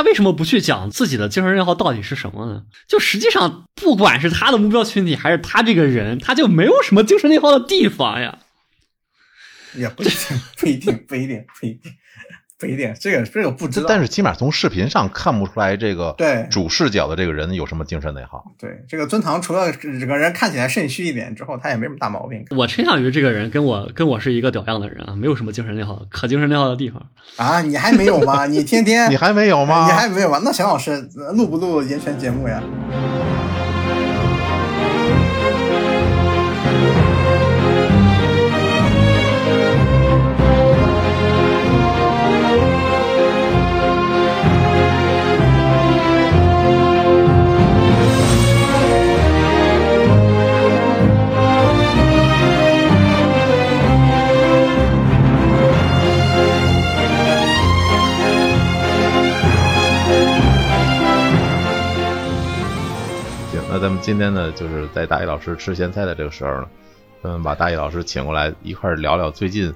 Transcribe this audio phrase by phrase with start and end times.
[0.00, 2.62] 他为什么不去讲自己的精神内耗到底是什么呢？
[2.88, 8.38] 就实际上，不管是他的目标群体，还是他这个人，他就没有什么精神内耗的地方呀。
[9.74, 11.92] 也不一定，不一定，不一定，不一定。
[12.60, 13.86] 不一定，这个这个不知道。
[13.88, 18.44] 但是起码从视频上看不出来这个对主视角的这个人有什么精神内耗。
[18.58, 22.44] 对，这个尊堂除了整个人看起来肾虚一点之后，他也没什么大毛病。
[22.50, 27.02] 我倾向于这个人跟我跟我是一个屌样的人啊，没有什么精神内耗，可精神内耗的地方
[27.36, 27.62] 啊。
[27.62, 28.44] 你还没有吗？
[28.44, 29.86] 你天天 你还没有吗？
[29.86, 30.42] 你还没有吗？
[30.44, 32.62] 那小老师录不录言权节目呀？
[63.78, 66.68] 咱们今天呢，就是在大一老师吃咸菜的这个时候呢，
[67.22, 69.72] 嗯，把大一老师请过来一块聊聊最近，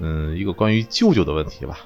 [0.00, 1.78] 嗯，一个关于舅舅的问题吧。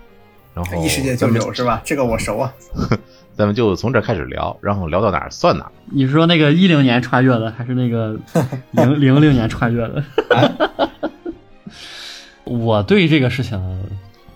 [0.55, 1.81] 然后异世界舅舅是吧？
[1.85, 2.53] 这个我熟啊。
[3.37, 5.73] 咱们就从这开始聊，然后聊到哪儿算哪儿。
[5.91, 8.17] 你说那个一零年穿越的，还是那个
[8.73, 10.05] 零零零年穿越的？
[12.45, 13.59] 我对这个事情。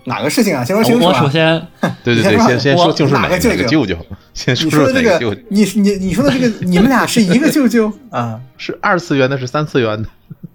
[0.07, 0.63] 哪个事情啊？
[0.63, 1.05] 先说清楚。
[1.05, 1.61] 我首先，
[2.01, 3.97] 对对对，先先说就是哪个舅舅。
[4.33, 5.19] 先说说这个，
[5.49, 8.39] 你你你说的这个， 你们俩是一个舅舅啊？
[8.57, 10.07] 是二次元的，是三次元的？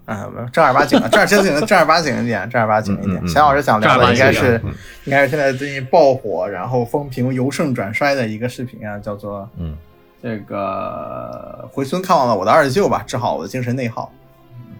[0.06, 3.26] 啊，正儿八经的，正儿正经的，正儿八经一点，正儿八经一点。
[3.26, 4.60] 钱老师想聊的应该是，
[5.04, 9.76] 应该是现在最近爆火，然后风评由盛转衰的一个视频啊，叫做嗯，
[10.22, 14.10] 这个回村看望了我的二舅吧，治好我的精神内耗。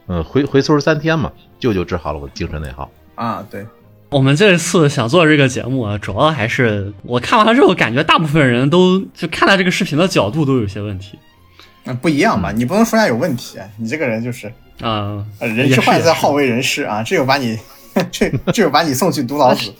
[0.08, 2.90] 嗯，回回村三天嘛，舅舅治好了我的精神内耗。
[3.16, 3.66] 啊，对。
[4.12, 11.18] 我们这次想做这个节目啊，主要还是我看完了之后，感觉大部分人都就看待这个视频的角度都有些问题。
[11.84, 17.58] 嗯，不一样嘛，你不能说人家有问题，你这个人就是啊，人之坏在好为人师啊，这又把你
[18.12, 19.72] 这这又把你送去毒老子。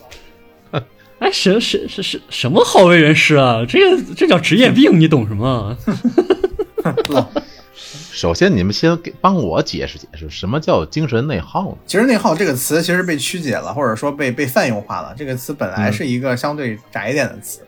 [1.18, 3.64] 哎，什什什什什么好为人师啊？
[3.68, 5.76] 这个这叫职业病，你懂什么？
[8.10, 11.76] 首先，你们先给帮我解释解释，什么叫精神内耗呢？
[11.86, 15.14] 精神内耗这个词其实被曲解了，或者说被被泛用化了。
[15.16, 17.60] 这个词本来是一个相对窄一点的词，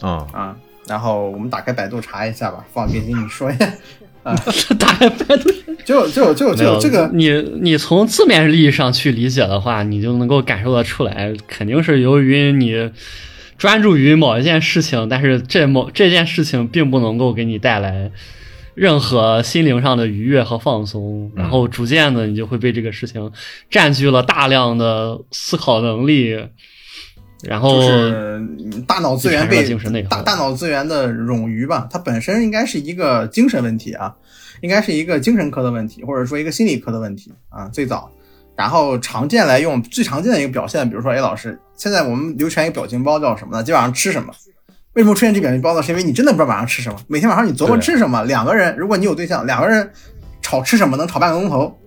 [0.00, 0.56] 啊啊。
[0.86, 3.70] 然后我们打开百度查一下吧，放给你说一下。
[4.22, 4.34] 啊，
[4.78, 5.50] 打开百度，
[5.84, 7.30] 就就就就这个，你
[7.60, 12.90] 你从字面意义上去理解的话，你就能够感受得出来，肯定是由于你
[13.56, 18.10] 专注于某一件事情，但是这某这件事情并不能够给你带来。
[18.74, 23.30] 任何心灵上的愉悦和放松，然后逐渐的，你就会被这个事情
[23.68, 26.38] 占据了大量的思考能力，
[27.42, 27.80] 然后
[28.86, 29.68] 大脑资源被
[30.04, 31.88] 大大脑资源的冗余吧。
[31.90, 34.14] 它本身应该是一个精神问题啊，
[34.60, 37.68] 应该是一个精神科的问题，或者说一个心理科的问题啊。
[37.68, 38.10] 最早，
[38.56, 43.64] 然后常见来用最常见的一个表现，比如说，哎，老师，现在我们流传一个表情包叫什么呢？
[43.64, 44.32] 今晚上吃什么？
[44.94, 45.82] 为什么出现这表情包呢？
[45.82, 46.98] 是因为你真的不知道晚上吃什么。
[47.06, 48.24] 每天晚上你琢磨吃什么。
[48.24, 49.88] 两个人，如果你有对象，两个人
[50.42, 51.78] 吵吃什么能吵半个钟头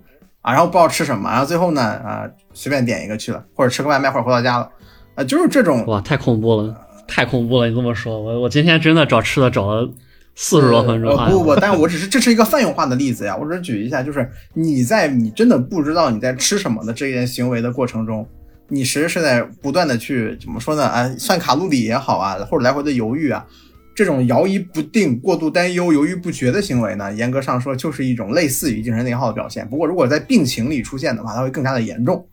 [0.41, 4.69] 啊，然后不知道吃什么，然后最后呢啊随便点一个去了，或者吃个外卖，或者回到家了
[5.16, 6.74] 啊，就是这种哇，太恐怖了，
[7.06, 7.68] 太恐怖了！
[7.68, 9.90] 你这么说，我我今天真的找吃的找了
[10.36, 11.13] 四十多分钟。
[11.28, 18.25] 不不不， 但是我只是这是一个泛用化的例子呀，我只是举一下，就是你在你真的不知道你在吃什么的这件行为的过程中。
[18.69, 20.85] 你其实是在不断的去怎么说呢？
[20.85, 23.46] 啊，算卡路里也好啊，或者来回的犹豫啊，
[23.94, 29.68] 这种摇移不定、过度担忧、犹豫不决的行为呢，严格上说就是一种类似于精神内耗的表现。
[29.69, 32.25] 不过，如果在病情里出现的话，它会更加的严重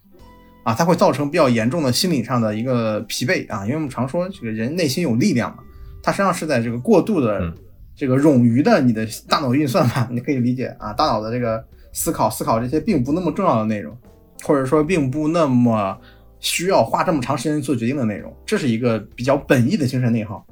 [0.63, 3.65] 啊，它会造成比较严重的心理上的一个疲惫啊。
[3.65, 5.59] 因为我们常说这个人内心有力量嘛，
[6.03, 7.53] 它实际上是在这个过度的
[7.95, 11.63] 这个冗余的你的大脑运算吧，你可以理解啊，大脑的这个
[11.93, 13.95] 思考思考这些并不那么重要的内容，
[14.45, 15.99] 或者说并不那么。
[16.41, 20.45] 需要花这么长时间做决定的内容，这是一个比较本意的精神内耗。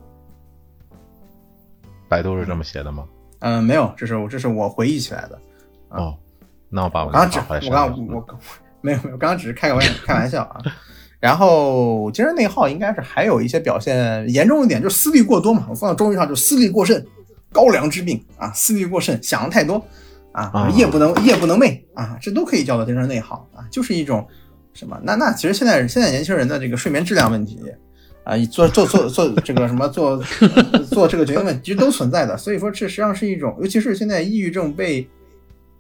[2.09, 3.04] 百度是这么写的吗？
[3.41, 5.39] 嗯，没有，这是我这是我回忆起来的。
[5.89, 6.16] 哦，
[6.68, 8.27] 那我把我刚刚只我刚我
[8.80, 10.60] 没有没有，刚刚只是开个玩笑开玩笑啊。
[11.21, 15.66] 然后精神内耗应该是还有一些表现严重一点，就是思虑过多嘛。
[15.68, 17.04] 我放到中医上就思虑过甚，
[17.51, 19.83] 高粱之病啊，思虑过甚，想的太多
[20.33, 24.27] 啊，夜不能夜不能寐啊，这都可以叫做精神内耗啊，就是一种。
[24.78, 24.97] 什么？
[25.03, 27.59] 那那其实现在现在年轻人的这个睡眠质量问题
[28.22, 30.22] 啊，做做做做这个什么做
[30.89, 32.36] 做这个决定问题，其实都存在的。
[32.36, 35.09] 所以说，这实际上是一种，尤其是现在抑郁症被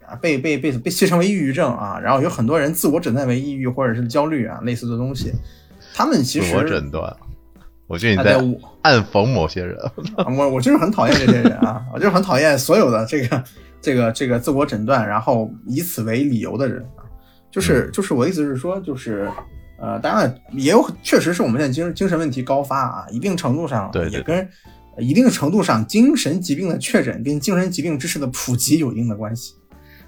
[0.04, 5.32] 啊被被被被戏称为抑郁症啊，然后有很多人自我诊断为抑郁或者是焦虑啊类似的东西。
[5.94, 7.16] 他们其实自我诊断
[7.86, 8.34] 我觉得你在
[8.82, 9.76] 暗讽某些人。
[10.16, 13.44] 啊我我就是很讨厌这些人啊，我就是很讨厌所有的这个
[13.80, 17.04] 这个这个自我诊断，然后以此为理由的人啊。
[17.48, 19.28] 嗯就是就是我的意思是说，就是
[19.78, 24.38] 呃，当然也有确实是我们现在精精神问题高发啊，一定程度上也跟
[24.96, 29.54] 呃一定程度上精神疾病的确诊跟精神疾病知识的普及有一定的关系。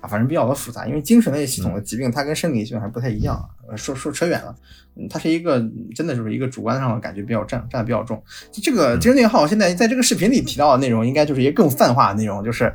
[0.00, 3.44] 啊，反正比较的复杂，因为精神类系统的疾病，它跟生理系统还不太一样啊。
[3.69, 4.54] 呃说说扯远了，
[4.96, 5.62] 嗯，它是一个
[5.94, 8.22] 真的就是一个主观上的感觉比较占占的比较重。
[8.50, 12.75] 这个精神内耗现在在这个视频里提到的内容，应该就是一个更泛化的内容，就是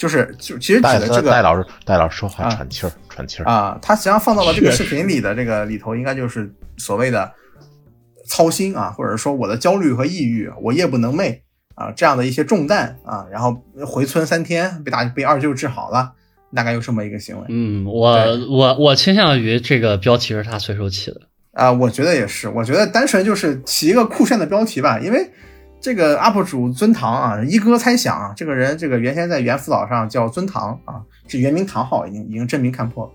[0.00, 3.44] 就是就其实指的这个戴老师，戴老师说话啊喘气儿，喘气儿。
[3.44, 7.30] 啊，他实际上放到了这个视频里的这个里头，应该就是所谓的
[8.26, 11.40] 操心啊，或者说我的焦虑和抑郁，我夜不能寐
[11.74, 16.12] 啊，这样的一些重担啊，然后回村三天被大被二舅治好了，
[16.54, 18.16] 大概有这么一个行为嗯，我
[18.48, 21.20] 我我倾向于这个标题是他随手起的。
[21.52, 25.30] 啊，我觉得也是，我觉得单纯就是起一个酷炫的标题吧，因为。
[25.80, 33.12] 这个 UP 主尊堂啊，一哥猜想啊，这个人这个原先在猿辅导上叫尊堂啊，是原名唐昊，已经已经真名看破了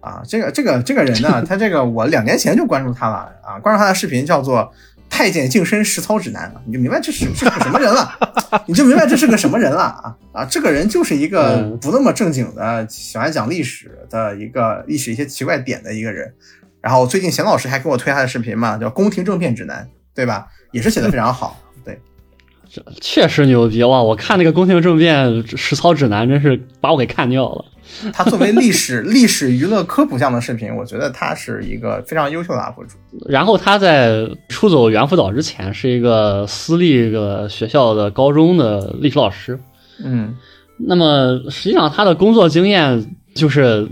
[0.00, 0.22] 啊。
[0.26, 4.58] 这个这个这个人呢， 他这个我两年前就关注他了啊，关注他的视频叫做
[5.08, 8.12] 《太监净身实操指南》，你就明白这是这是个什么人了，
[8.68, 10.44] 你就明白这是个什么人了啊啊！
[10.44, 16.34] 这个人就是一个嗯不那么正经的，喜欢讲历史的一个历史一些奇怪点的一个人。
[16.82, 19.84] 然后最近贤老师还给我推他的视频嘛，叫《宫廷政变指南》，
[20.14, 20.46] 对吧？
[20.72, 21.56] 也是写的非常好。
[22.74, 24.02] 对，确实牛逼哇！
[24.02, 27.64] 我看那个《宫廷政变实操指南》，真是把我给看掉了。
[28.14, 32.96] 他作为历史历史娱乐科普项的视频，我觉得他是一个非常优秀的 UP 主。
[33.28, 39.58] 然后他在出走猿辅导之前，是一个私立的学校的高中的历史老师。
[40.02, 40.34] 嗯，
[40.78, 43.86] 那么实际上他的工作经验就是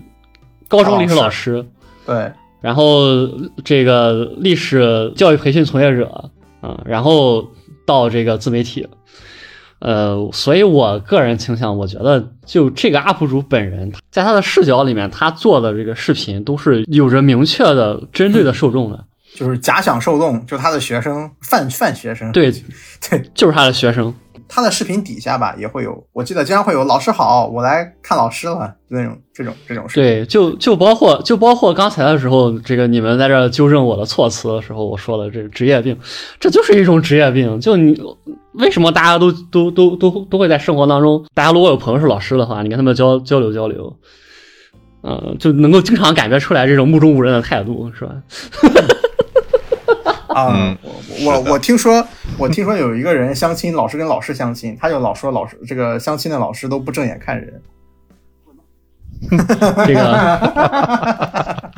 [0.67, 1.67] 高中历史老师，
[2.07, 3.29] 对，然后
[3.63, 6.31] 这个历史教育培训从业者
[6.63, 7.49] 嗯、然后
[7.91, 8.87] 到这个自媒体，
[9.81, 19.05] 呃，所以我个人倾向，我觉得就这个 UP 主本人，在他的视角里面，他做的这个视频都是有着明确的针对的受众的，
[19.35, 22.31] 就是假想受众，就他的学生范范学生。
[22.31, 22.53] 对，
[23.11, 24.15] 对， 就是他的学生。
[24.53, 29.95] 他的视频底下吧，也会有，我记得经常会有“老师好，我来看老师了”那种这种这种事。
[29.95, 35.97] 对，就就包括就包括刚才的时候，这个你们在这纠正我的措辞的时候，我说的这个职业病，
[36.41, 37.61] 这就是一种职业病。
[37.61, 37.97] 就你
[38.55, 43.97] 为什么大家都都都都都会在生活当中，大家如果有朋友是老师的话，你跟他们交交流交流，
[45.05, 48.13] 嗯、就能够经常感觉出来这种目中无人的态度，是吧？
[50.47, 50.79] 啊嗯，
[51.25, 52.07] 我我我听说，
[52.39, 57.63] 我听说有一个人相亲，老是跟老师相亲，他就老说老师这个相亲的老师都不正眼看人。
[59.87, 60.01] 这个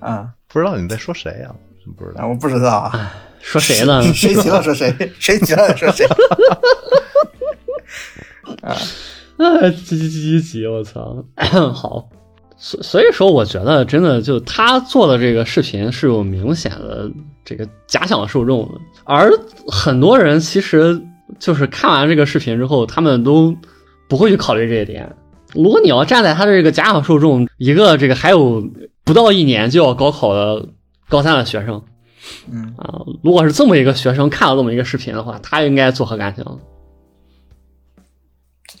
[0.00, 1.54] 啊不知道你在说谁呀、
[1.84, 2.22] 真不知道。
[2.22, 4.02] 啊，我不知道啊，说谁呢？
[4.12, 6.04] 谁急了说谁，谁急了说谁。
[8.62, 8.74] 啊，
[9.70, 10.66] 急急急急急！
[10.66, 11.24] 我操，
[11.72, 12.08] 好，
[12.58, 17.10] 所所以说，我觉得真的就他做的这个视频是有明显的
[17.44, 19.30] 这个假想受众的，而
[19.68, 21.00] 很多人其实
[21.38, 23.56] 就是看完这个视频之后，他们都
[24.08, 25.08] 不会去考虑这一点。
[25.54, 28.62] 如果你要站在他的这个假想受众，一个这个还有
[29.04, 30.68] 不到一年就要高考的
[31.08, 31.80] 高三的学生
[32.50, 36.60] 嗯，啊，如果是这么一个学生看了这么一个视频的话，他应该作何感想？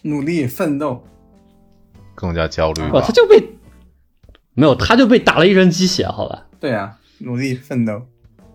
[0.02, 1.02] 努力奋斗，
[2.14, 3.12] 更加焦虑哇，吧他？
[3.12, 3.42] 就被
[4.58, 6.46] 没有，他就被打了一针鸡血，好吧？
[6.58, 8.02] 对啊，努力奋斗。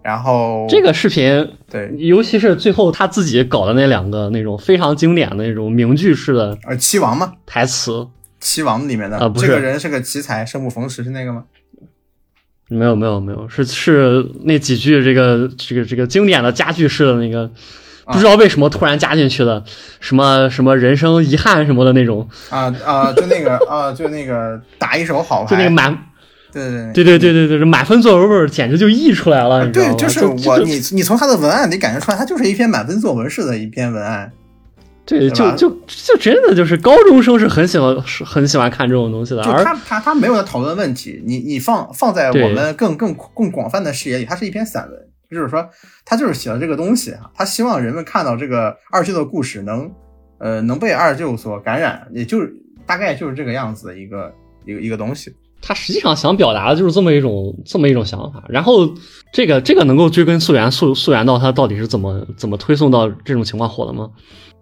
[0.01, 8.05] 然后这个视频，对，尤其是最后他自己搞的那两个那种非常经典的那种名句式的呃，七王嘛，台词，
[8.41, 11.45] 七王里面的、啊不是这个人是个奇才，生不逢时是那个吗？
[12.67, 17.49] 没有没有没有，是是那几句这个这个这个经典的家句式的那个，
[18.05, 19.63] 不知道为什么突然加进去的，
[19.99, 25.97] 什么什么人生遗憾什么的那种，啊啊，就那个啊，就那个打一手好牌，就那个满，
[26.51, 29.65] 对对对对对对对，满分作文味儿简直就溢出来了？
[29.67, 34.31] 对，就是我你你从他的文案里感觉出来，他就是一篇满分作文式的一篇文案。
[35.05, 44.97] 对，就就就真的就是高中生是很喜欢是很喜欢看这种东西的，而就他他他没有在讨论问题，你你放放在我们更更更广泛的视野里，它是一篇散文，
[45.33, 45.67] 就是说
[46.05, 49.91] 他就是写了这个东西啊，他希望人们看到这个二舅的故事能
[50.37, 52.53] 呃能被二舅所感染，也就是
[52.85, 54.33] 大概就是这个样子的一个
[54.65, 55.33] 一个一个东西。
[55.61, 58.93] 他实际上想表达的就是这么一种这么一种想法，然后
[59.31, 64.09] 这个这个能够追根溯源溯溯源到他到底是怎么怎么推送到这种情况火的吗？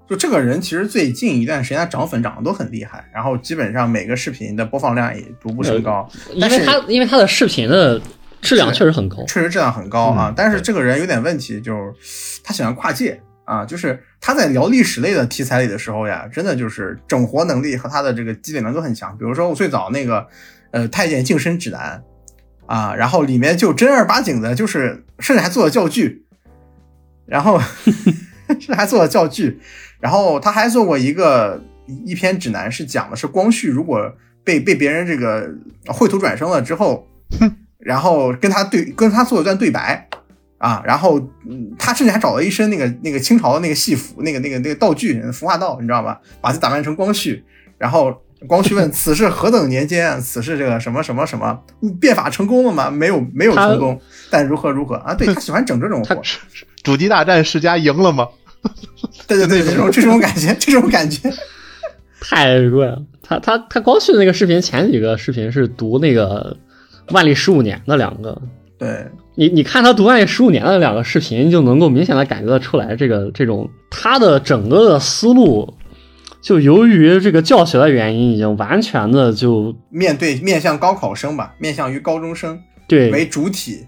[0.08, 6.08] 就这个人其实最近一段时间他涨粉涨得都很厉害，然后基本上每个视频的播放量也逐步升高。
[6.40, 8.00] 但是他因为他的视频的
[8.42, 9.24] 质量确实很高。
[9.26, 10.30] 确实质量很高啊。
[10.30, 19.18] 嗯但是这个人有点问题，就是他喜欢跨界啊，就是他在聊历史类的题材里的时候呀，真的就是整活能力和他的这个积累能力都很强。
[19.18, 20.28] 比如说我最早那个
[20.72, 22.04] 呃《太监净身指南》
[22.74, 26.26] 啊，然后里面就正儿八经的，就是甚至还做了教具，
[27.26, 27.60] 然后
[28.48, 29.60] 甚至还做了教具，
[30.00, 31.62] 然后他还做过一个
[32.06, 35.50] 一篇指南，是讲的是光绪如果被被别人这个
[35.88, 37.06] 绘图转生了之后，
[37.82, 40.08] 然后跟他对跟他做一段对白
[40.58, 41.20] 啊，然后
[41.50, 46.22] 嗯，他甚至还找了一身那个那个清朝的那个戏服，那个那个那个道具服化道，你知道吧？
[46.40, 47.44] 把自己打扮成光绪，
[47.78, 48.16] 然后
[48.48, 50.22] 光绪问此事何等年间？
[50.22, 51.60] 此事这个什么什么什么
[52.00, 52.92] 变法成功了吗？
[52.92, 55.14] 没有没有成功，但如何如何啊？
[55.16, 56.22] 对他喜欢整这种活，
[56.84, 58.28] 主机大战世家赢了吗？
[59.28, 61.34] 对对对，这种这种感觉，这种感觉，
[62.22, 63.02] 太贵了。
[63.24, 66.56] 他他他光绪那个视频前几个视频是读那个
[67.12, 68.42] 万历十五年的两个，
[68.78, 75.74] 对你你看他读万历十五年的两个视频，就能够明显的感觉得出来，这个这种他的整个的思路，
[76.42, 83.86] 就由于这个教学的原因，已经完全的就面对面向高考生吧，面向于高中生对，为主体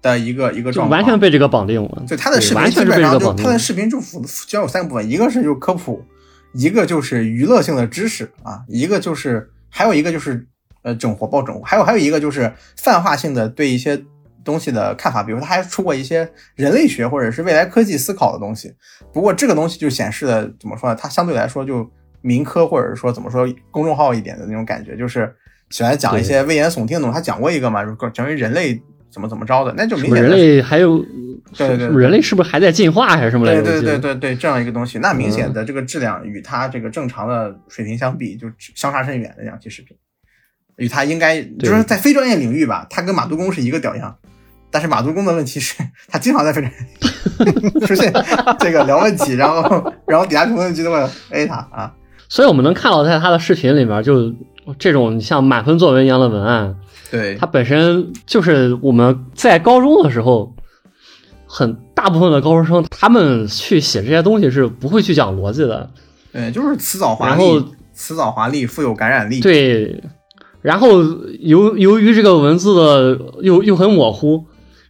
[0.00, 2.02] 的一个一个就状况，完全被这个绑定了。
[2.06, 3.32] 对他的视频基本上就。
[3.34, 6.00] 他的视频就主主要有三个部分，一个是就科普，
[6.54, 10.46] 一个就是娱乐性的知识啊，一个就是还有一个就是
[10.82, 14.00] 呃整活爆整活，还有还有一个就是泛化性的对一些
[14.44, 18.72] 东西的看法，比如他还出过一些人类学或者是未来科技思考的东西。
[19.12, 20.96] 不过这个东西就显示的怎么说呢？
[20.98, 21.88] 它相对来说就
[22.20, 25.34] 民科或者说怎么说公众号一点的那种感觉，就是
[25.70, 27.14] 喜欢讲一些危言耸听的东西。
[27.14, 28.80] 他讲过一个嘛，就是讲于人类
[29.10, 30.98] 怎么怎么着的，那就明显人类还有，
[31.56, 33.62] 对对对人类是不是还在进化还是什么来着？
[33.62, 39.96] 对对对对对，这样一个东西，那明嗯显的这个质量与它这个正常的水平相比，就相差甚远的两期视频，
[40.78, 44.16] 与他应该就是在非专业领域吧，他跟马杜公是一个屌样。
[44.70, 45.74] 但是马杜公的问题是，
[46.08, 48.12] 他经常在非专业 出现
[48.58, 51.94] 这个聊问题，然后然后底下评论区都会 A 他啊，
[52.28, 54.30] 所以我们能看到在他的视频里面，就
[54.78, 56.76] 这种像满分作文一样的文案，
[57.10, 60.54] 对他本身就是我们在高中的时候，
[61.46, 65.88] 很大部分的高中生他们去写这些东西是不会去讲逻辑的，
[66.30, 69.98] 对，就是辞藻华丽，辞藻华丽，富有感染力，对。
[70.60, 71.02] 然后
[71.40, 74.44] 由由于这个文字的又又很模糊，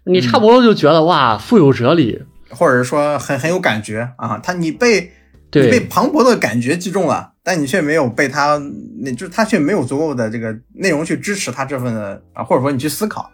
[0.05, 5.13] 你差不多就觉得、哇富有哲理，或者说很很有感觉啊，他你被
[5.53, 8.59] 你被磅礴的感觉击中了，但你却没有被他，
[9.03, 13.31] 那就是他却没有足够的这个内容去支持他这份的啊，或者说你去思考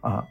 [0.00, 0.24] 啊，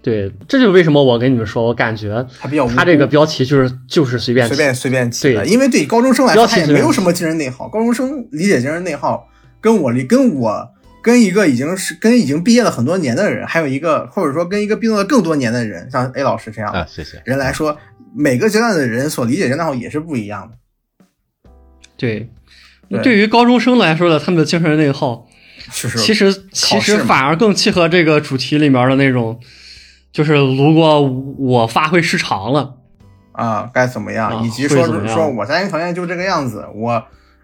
[0.00, 5.52] 对，这就是为什么我跟你们说，我感觉他比较他这个标题就是就是随便随便随便起的，对。
[5.52, 9.28] 因为对高中生来说，他也没有什么精神内耗，高中生理解精神内耗
[9.60, 10.70] 跟我理跟我。
[11.06, 17.22] 跟一个已经是跟已经毕业了很多年的人，还有一个或者说跟一个毕业了更多年的人，像 A 老师这样的啊，谢谢。
[17.24, 17.78] 人来说，
[18.12, 21.50] 每个阶段的人所理解的内耗也是不一样的。
[21.96, 22.28] 对。
[22.88, 25.26] 对对于高中生来说的，他们的精神内耗，
[25.72, 29.40] 是其实其实反而更契合这个主题里面的那种，
[30.12, 32.76] 就是如果我发挥失常了，
[33.32, 36.92] 啊，该怎么样，啊以及说说我家庭条件就这个样子，我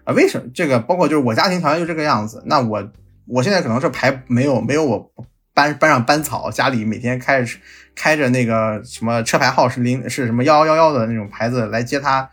[0.05, 2.81] 啊为什么这个包括就是我家庭条件就这个样子，那我
[3.25, 5.11] 我现在可能是排没有没有我
[5.53, 7.57] 班班上班草，家里每天开着
[7.95, 12.29] 开着那个什么车牌号是零是什么幺幺幺幺的那种牌子来接他，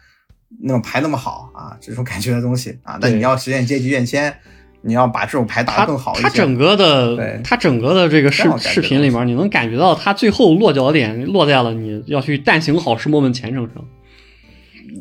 [0.63, 4.35] 那种牌那么好啊，这种感觉的东西啊，那你要实现阶级跃迁，
[4.83, 13.85] 你要把这种牌打他得更好一些，他整个的对他整个的这个视视频里面，你能感觉到他最后落脚点落在了你要去但行好事莫问前程上。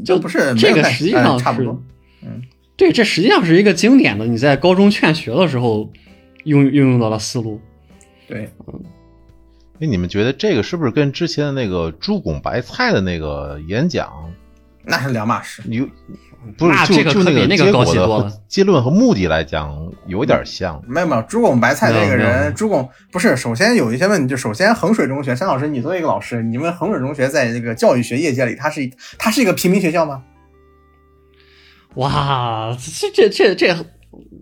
[0.06, 1.82] 就不是这个实际上是差不多，
[2.80, 5.92] 对，这实际上是一个经典的，你在高中劝学的时候
[6.46, 7.60] 用运用到的思路。
[8.26, 8.50] 对，
[9.82, 14.10] 哎，你们觉得这个是不是跟之前的那个猪拱白菜的那个演讲
[14.86, 15.62] 那是两码事。
[15.66, 15.86] 你
[16.58, 20.82] 不是就就那这个可比那个结果的高级多了和结论和目的来讲有点像？
[20.88, 30.24] 没有没有，朱拱白菜这个人，有朱拱不是首先有一些问题，就首先衡水中学，山老师，你作为一个老师，你们衡水中学在这个教育学业界里，它是它是一个平民学校吗？
[31.96, 33.76] 哇，这这这这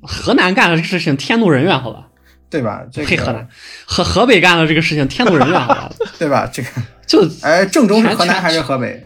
[0.03, 2.07] 河南干的这个事情天怒人怨，好吧？
[2.49, 2.85] 对吧？
[2.91, 3.47] 这呸，河南
[3.85, 5.91] 河河北干的这个事情天怒人怨，好吧？
[6.17, 6.49] 对吧？
[6.51, 6.69] 这个
[7.07, 9.03] 就哎，郑州是河南还是河北？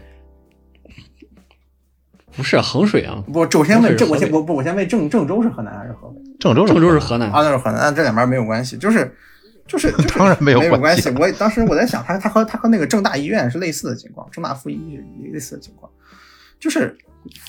[2.34, 6.20] 不是衡水啊，不，首先问郑，我先我不，我先问郑郑州是河南还是河北？
[6.40, 7.30] 郑州郑州是河河南。
[7.30, 9.14] 啊，那是河南，那这两边没有关系，就是
[9.66, 11.10] 就是就是当然没有没有关系系。
[11.10, 15.90] 我当时我在想，他他和他和那个郑大医院是类似的情况，郑大附一是类似的情况，
[16.58, 16.96] 就是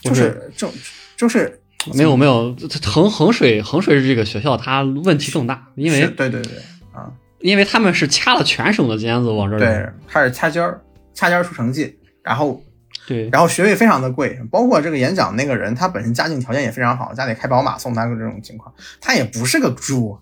[0.01, 0.69] 就是郑
[1.15, 1.61] 就是
[1.93, 6.53] 没有没有，衡衡水衡水这个学校它问题更大，因为对对对
[6.93, 10.81] 啊，因为他们是掐了全省的尖子往这儿对开始掐尖儿，
[11.13, 12.63] 掐尖儿出成绩，然后
[13.05, 20.17] 对然后学费非常的贵，包括这个演讲那个人，他本身家境条件也非常好，家里开宝马送他的这种情况，他也不是个猪，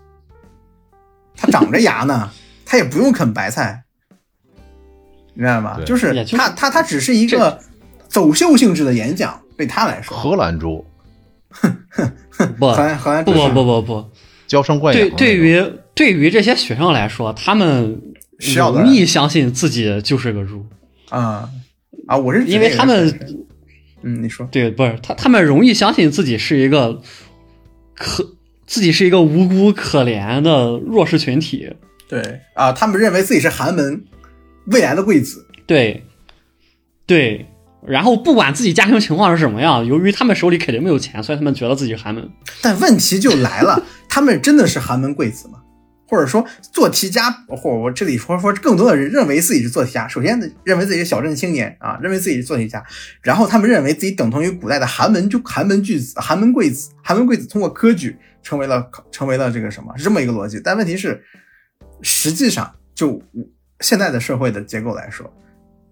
[1.35, 2.31] 他长着牙呢，
[2.65, 3.83] 他也不用啃白菜，
[5.35, 5.79] 明白吗？
[5.85, 7.59] 就是他他他只是一个
[8.07, 10.83] 走秀性质的演讲，对他来说，荷兰猪
[12.57, 14.09] 不荷兰荷兰不不不不不，
[14.47, 15.63] 娇生惯养对对于
[15.93, 18.01] 对于这些学生来说，他们
[18.55, 20.65] 容易相信自己就是个猪，
[21.09, 21.47] 啊
[22.07, 23.07] 啊，我是因为他们
[24.01, 26.99] 嗯，你说对不是他他们容易相信自己是一个
[27.93, 28.27] 可
[28.65, 31.71] 自己是一个无辜可怜的弱势群体，
[32.09, 34.03] 对啊，他们认为自己是寒门
[34.65, 36.03] 未来的贵子，对
[37.05, 37.45] 对。
[37.87, 42.29] 然后不管自己家庭情况是什么样，由于他们手里肯定没有钱，所以他们觉得自己寒门。
[42.61, 45.59] 但问题就来了， 他们真的是寒门贵子吗？
[46.07, 52.83] 或者说做题家，或我这里说说更多的人认为自己是做题家，首先认为自己是小镇青年啊，认为自己是做题家，
[53.21, 60.59] 然后他们认为自己等同于古代的寒门，就寒门巨子、寒门贵子，寒门贵子通过科举成为了成为了这个什么，是这么一个逻辑。
[60.61, 61.23] 但问题是，
[62.01, 63.23] 实际上就
[63.79, 65.33] 现在的社会的结构来说，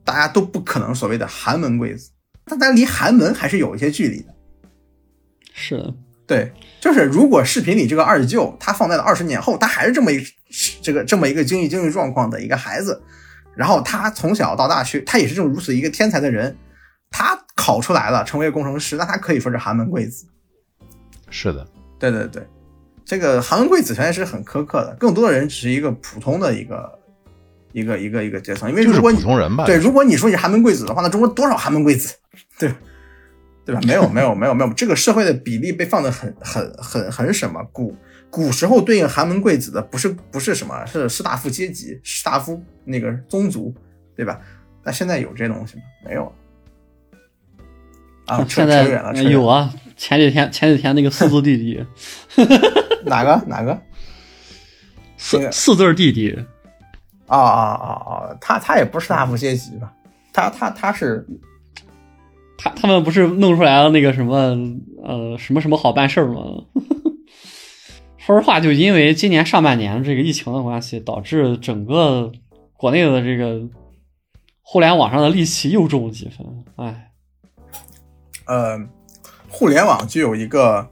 [0.09, 2.09] 大家都不可能所谓的寒门贵子，
[2.43, 4.33] 但咱离寒门还是有一些距离的。
[5.53, 5.93] 是，
[6.25, 6.51] 对，
[6.81, 10.25] 就是如果视频里这个二舅，他放在了二十年后，他还是这么一
[10.81, 13.03] 这个这么一个经济经济状况的一个孩子，
[13.55, 16.57] 然后他从小到大学，他也是这种如此一个天才的人，
[17.11, 20.25] 他考出来了，成为工程师，那他可以说是寒门贵子。
[21.29, 21.67] 是的，
[21.99, 22.47] 对对对，
[23.05, 26.99] 这个寒门贵子权是很苛刻的，更多的人只是一个普通的一个
[27.71, 29.65] 一个一个一个阶层，因为如果你普通人吧。
[29.65, 32.15] 对，如果你说你是寒门贵子的话，那中国多少寒门贵子，
[32.57, 32.73] 对？
[33.65, 33.81] 对吧？
[33.85, 37.61] 没有，没有，没有，没有，这个社会的比例被放的很、很、很、很什么？
[37.71, 37.95] 古
[38.31, 43.71] 古时候对应寒门贵子的不是不是什么，是士大夫阶级、士大夫那个宗族，
[44.15, 44.39] 对吧？
[44.83, 45.83] 那现在有这东西吗？
[46.03, 46.33] 没有。
[48.25, 49.21] 啊，扯现在。
[49.23, 51.85] 有啊，前几天前几天那个四字弟弟，
[53.05, 53.79] 哪个哪个
[55.17, 56.35] 四四字弟弟，
[57.29, 58.37] 啊啊啊啊！
[58.42, 59.94] 他他也不是大富阶级吧？
[60.33, 61.25] 他他他是
[62.57, 64.35] 他他们不是弄出来了那个什么
[65.03, 66.42] 呃什么什么好办事儿吗？
[68.18, 72.31] 说实话，就因为今年上半年这个疫情的关系，导致整个
[72.77, 73.61] 国内的这个
[74.61, 76.46] 互联网上的戾气又重几分。
[76.75, 77.11] 哎，
[78.46, 78.79] 呃，
[79.48, 80.89] 互联网具有一个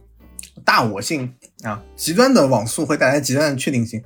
[0.65, 1.31] 大我性
[1.63, 4.03] 啊，极端的网速会带来极端的确定性。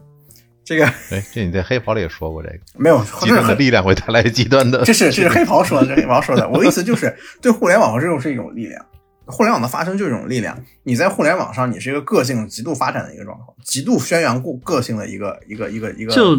[0.72, 4.82] 这个哎，这你在黑袍里也说过这个，没有，极端的力量会带来极端的。
[4.86, 6.48] 这是这是黑袍说的，这是黑袍说的。
[6.50, 8.86] 我的意思就是，对互联网这种是一种力量，
[9.26, 10.58] 互联网的发生就是一种力量。
[10.84, 16.38] 你在互联网上，你是一个个性极度发展的一个状况，极度宣扬过个性的一个一个一个一个就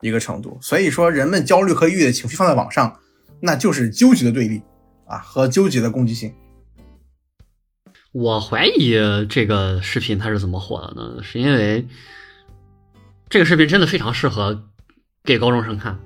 [0.00, 0.56] 一个程度。
[0.62, 3.00] 所以说，人们焦虑和抑郁的情绪放在网上，
[3.40, 4.62] 那就是纠结的对立
[5.06, 6.32] 啊，和纠结的攻击性。
[8.12, 8.94] 我怀疑
[9.28, 11.20] 这个视频它是怎么火的呢？
[11.24, 11.84] 是因为
[13.32, 14.64] 这个视频真的非常适合
[15.24, 15.98] 给高中生看。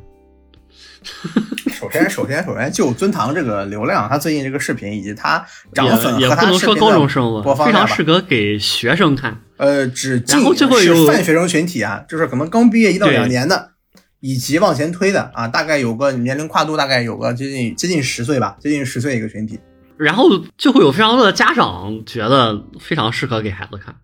[1.75, 9.41] 首先，首先，首先就尊堂这个流量，他最近这个视频以及他涨粉也也和他不能说高中生吧，非常适合给学生看。
[9.57, 13.73] 呃，只然后近最后有是泛学生群体啊，就是可能刚毕业一到两年的，
[14.21, 19.59] 以及往前推的啊，大概有个年龄跨度大概有个接近接近十岁吧，接近十岁一个群体。
[19.97, 23.97] 然后就会有非常多的家长觉得非常适合给孩子看，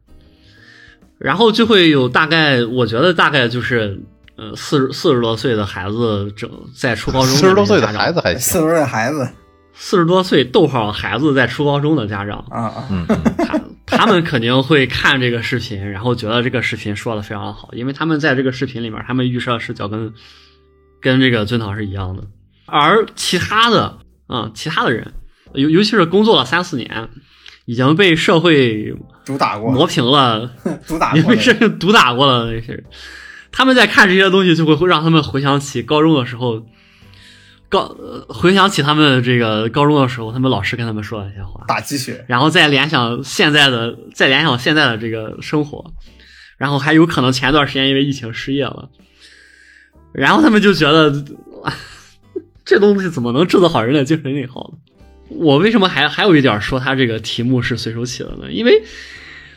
[1.22, 4.00] 然后就会有大概，我觉得大概就是，
[4.36, 8.40] 呃，四十四十多岁的孩子正在初高中，四十多岁的孩子，还行。
[8.40, 9.28] 四十岁的孩子。
[9.74, 13.18] 四十多岁逗号孩子在初高中的家长，啊啊，嗯，嗯。
[13.38, 20.12] 他他们肯定会看这个视频，然后觉得这个视频说的非常好，因为他们在这个视频里面，他们预设视角跟
[21.00, 22.22] 跟这个尊堂是一样的，
[22.66, 25.12] 而其他的啊、其他的人，
[25.54, 27.08] 尤尤其是工作了三四年，
[27.64, 30.50] 已经被社会主打过，磨平了，
[30.86, 31.40] 主打过的。
[31.40, 32.84] 社会毒打过了那些人，
[33.50, 36.64] 他们在看这些东西，就会会让他们回想起高中的时候。
[37.68, 42.22] 高呃回想起他们这个高中的时候，他们老师跟他们说的那些话，打鸡血。
[42.28, 45.82] 然后再联想现在的，再联想现在的这个生活，
[46.58, 48.90] 然后还有可能前段时间因为疫情失业了，
[50.12, 51.24] 然后他们就觉得
[52.62, 54.78] 这东西怎么能制造好人的精神内耗呢？
[55.38, 58.50] 我为什么还还有一点说他这个题目是随手起的呢？
[58.50, 58.82] 因为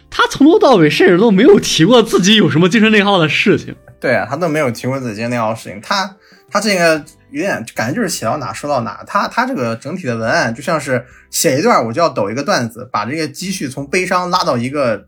[0.10, 3.76] 他从头到尾甚至都没有提过自己有什么精神内耗的事情。
[4.00, 6.16] 对啊，他都没有提过自己精神内耗的事情，他
[6.50, 15.08] 他这个有点感觉就是写到哪说到哪，他他这个整体的文案就像是写一段我就要抖一个段子，把这个积蓄从悲伤拉到一个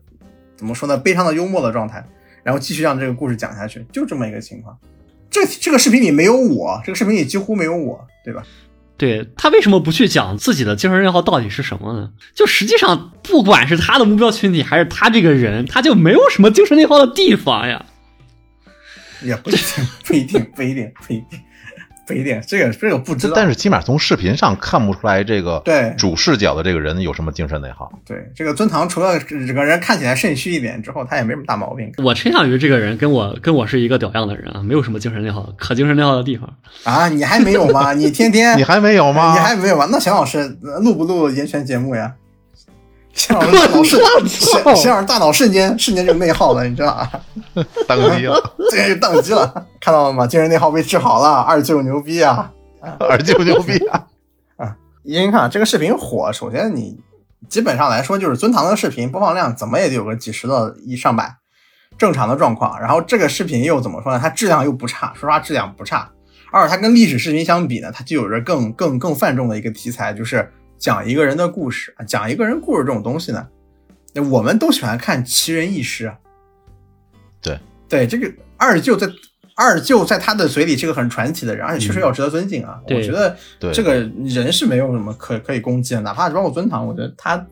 [0.56, 2.04] 怎么说呢悲伤的幽默的状态，
[2.42, 4.76] 然后继续让这个故事讲下去，就这么一个情况。
[5.30, 8.42] 这这个视频里没有我，这个视频里几乎没有我，对吧？
[8.98, 12.10] 对他为什么不去讲自己的精神内耗到底是什么呢？
[12.34, 17.86] 就实际上，不管是他的目标群体还是他这个人，他就没有什么精神内耗的地方呀。
[19.22, 21.40] 也不一定，不一定，不一定，不一定，
[22.08, 22.42] 不一定。
[22.46, 23.34] 这个这个不知道。
[23.36, 27.92] 但是起码从视频上看不出来这个对主视角的这个人有什么精神内耗。
[28.06, 36.48] 对这个尊堂，除了整个人看起来肾虚一点之后，他也没什么大毛病我倾向于这个人跟我跟我是一个屌样的人啊，没有什么精神内耗可精神内耗的地方。
[36.84, 37.08] 啊。
[37.10, 37.92] 你还没有吗？
[37.92, 39.34] 你天天 你还没有吗？
[39.34, 39.86] 你还没有吗？
[39.90, 42.14] 那钱老师呃录不录言泉节目呀？
[43.18, 47.10] 钱老师大脑瞬，钱钱老师大脑瞬间瞬间就内耗了，你知道吧？
[47.88, 50.24] 宕机了， 这就宕机了，看到了吗？
[50.24, 52.52] 精神内耗被治好了，二舅牛逼啊！
[53.00, 54.06] 二舅牛逼啊！
[54.56, 56.96] 啊因为看啊这个视频火，首先你
[57.48, 61.36] 基本上来说就是尊堂的视频播放量怎么也得有个几十到一上百，
[61.98, 62.78] 正常的状况。
[62.80, 64.20] 然后这个视频又怎么说呢？
[64.22, 66.08] 它质量又不差，说实话质量不差。
[66.52, 73.46] 二，它跟历史视频相比呢，它就有着更更更泛重的一个题材，就是讲一个人的故事啊，讲一个人故事这种东西呢，
[74.14, 76.16] 那我们都喜欢看奇人异事啊。
[77.42, 79.08] 对对，这个二舅在
[79.56, 82.80] 二舅在他的嘴里是个很传奇的人，而且确实要值得尊敬啊。
[82.86, 83.36] 对我觉得
[83.72, 87.44] 这个人是没有什么可可以攻击的，哪怕包括尊堂，我觉得他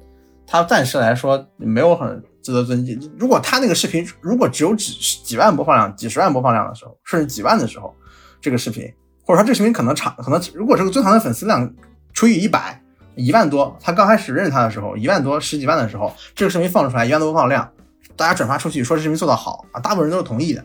[0.46, 2.98] 他暂时来说没有很值得尊敬。
[3.18, 4.92] 如果他那个视频如果只有几
[5.24, 7.92] 几万播放量、几十万播放量的时候，甚至几万的时候，
[8.40, 8.88] 这个视频
[9.24, 11.74] 或者说这个视频可能长可能如果这个尊堂的粉丝量
[12.12, 12.80] 除以一百。
[13.16, 17.68] 一万多，他刚开始认识他的时候，一万多十几万的时候，这个视频放出来一万多播放量，
[18.14, 20.62] 大家转发出去说这视频做得好啊，大部分人都是同意的，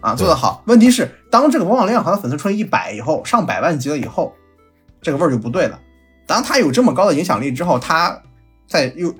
[0.00, 0.62] 啊，做得好。
[0.66, 4.32] 问题是，当这个播放量和他粉丝乘以一百以后，上百万级了以后，
[5.02, 5.78] 这个味儿就不对了。
[6.26, 8.16] 当他有这么高的影响力之后，他
[8.68, 9.12] 在又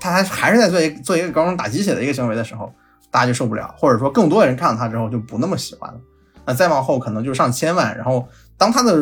[0.00, 2.72] 他还还是在做一做一个高中打鸡血的一个行为的时候，
[3.10, 6.00] 大家就受不了，或者说更多的人看到他之后就不那么喜欢了。
[6.46, 8.94] 那再往后可能就上千万，然后当他的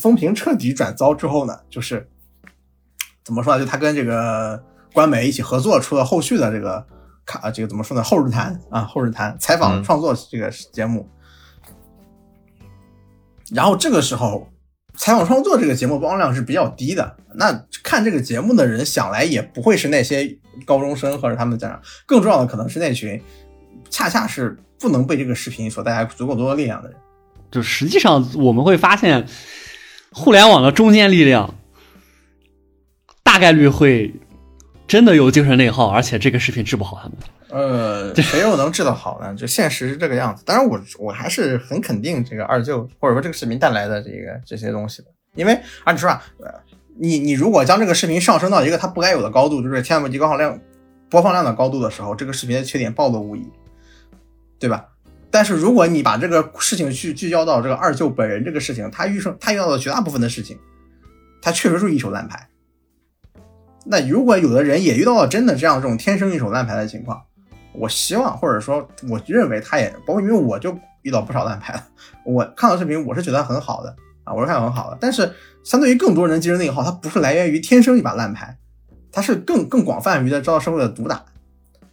[0.00, 2.08] 风评彻底转糟之后呢，就是
[3.24, 3.64] 怎么说呢？
[3.64, 6.84] 就他跟这个官媒一起合作，出了后续的这个
[7.24, 8.02] 卡，这个怎么说呢？
[8.02, 11.08] 后日谈啊，后日谈采访嗯创作这个节目。
[13.50, 14.46] 然后这个时候，
[14.94, 17.16] 采访创作这个节目播放量是比较低的。
[17.34, 23.18] 那看这个节目的人，想来也不会是那些高中生或者他们的家长，更重要的可能是那群
[23.90, 26.96] 恰恰是不能被这个视频所带来足够多的力量的人。
[27.50, 29.26] 就实际上我们会发现，
[30.12, 31.54] 互联网的中坚力量
[33.22, 34.14] 大概率会
[34.86, 37.16] 真的有精神内耗，而且这个视频治不好他们。
[37.50, 39.34] 呃，谁又能治得好呢？
[39.34, 40.42] 就现实是这个样子。
[40.44, 46.50] 当然我，我还是很肯定这个二舅或者说这个视频带来的这个这些东西的，因为按理说啊，呃，
[46.98, 50.60] 你你如果将这个视频上升到一个它不该有的高度，就是千万级高放量
[51.08, 53.46] 播放量的高度的时候，这个视频的缺点暴露无遗，
[54.58, 54.88] 对吧？
[55.30, 60.58] 但是如果你把这个事情去聚焦到这个二舅本人这个事情，他遇上他遇到的绝大部分的事情，
[61.42, 62.48] 他确实是一手烂牌。
[63.84, 67.22] 那如果有的人也遇到了真的这样这种天生一手烂牌的情况，
[67.74, 71.86] 我希望或者说我认为他也包括因为我就遇到不少烂牌了，
[72.24, 73.94] 我看到视频我是觉得很好的
[74.24, 74.98] 啊，我是看到很好的。
[75.00, 78.56] 但是相对于更多人的精神内耗，它不是来源于天生一把烂牌，
[79.12, 81.24] 它是更更广泛于的遭到社会的毒打。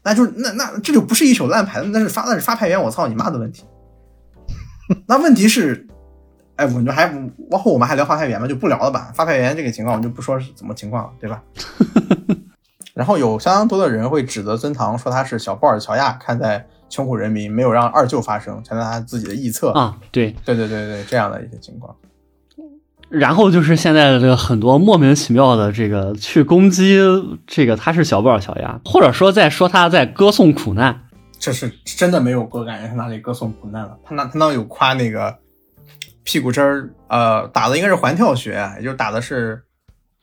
[0.06, 3.66] 那就是那那这就不是一手烂牌，那是发那是发牌员我操你妈的问题。
[5.08, 5.88] 那问题是，
[6.58, 7.12] 哎，我们还
[7.50, 8.48] 往后我们还聊发牌员吗？
[8.48, 9.12] 就不聊了吧。
[9.16, 11.42] 发牌员这个情况我们就不说是怎么情况了，对吧？
[12.94, 19.72] 然后有相当多的人会指责尊堂说他是小布尔乔亚看在穷苦人民，没有让二舅发声，全在他自己的臆测。
[19.72, 21.94] 啊，对，对对对对，这样的一些情况。
[23.10, 27.00] 然后就是现在的这个很多莫名其妙的这个去攻击
[27.46, 31.08] 这个他是小布尔乔亚，或者说在说他在歌颂苦难，
[31.40, 35.38] 这是真的没有我感觉他哪里歌颂苦难了，他那他那有夸那个
[36.24, 39.64] 屁股针儿，呃，打的应该是环跳穴，也就是打的是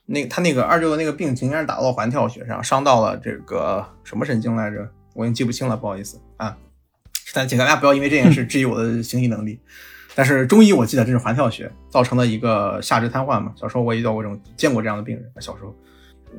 [0.05, 4.87] 那他那个二舅的那个病情，应该是打到环跳穴上，伤到了这个什么神经来着？
[5.15, 6.57] 我已经记不清了，不好意思啊。
[7.33, 9.59] 但请大家不要因为这件事质疑我的行医能力。
[10.15, 13.51] 但是中医我记得这是环跳穴造成的一个下肢瘫痪嘛。
[13.55, 15.75] 小时候我也遇到过这种见过这样的病人，小时候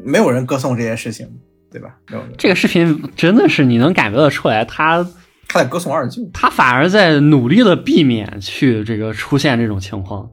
[0.04, 1.28] 没有人歌颂这些事情，
[1.70, 1.96] 对吧？
[2.08, 2.22] 没有。
[2.38, 5.02] 这个视频真的是你能感觉得出来，他
[5.48, 6.22] 他在歌颂二舅。
[6.32, 10.30] 他反而在努力的避免去这个出现这种情况。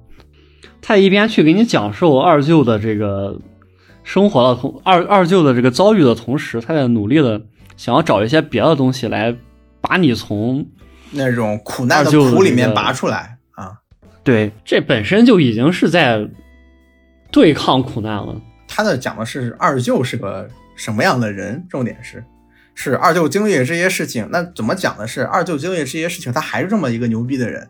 [0.82, 3.40] 他一边去给你讲述二舅的这个
[4.04, 7.42] 生活的同二二舅的这个遭遇的同时，他在努力的
[7.78, 9.36] 想要找一些别的东西来
[9.80, 10.66] 把你从
[11.12, 13.31] 那种苦难的苦里面拔出来啊。
[14.24, 16.28] 对这本身就已经是在
[17.32, 18.42] 对抗苦难了。
[18.68, 22.24] 他的讲的是二舅是个什么样的人，重点是
[22.74, 27.68] 是二舅经历了这些事情，那怎么讲的是二舅经历了这些事情，他还是这么一个牛逼的人，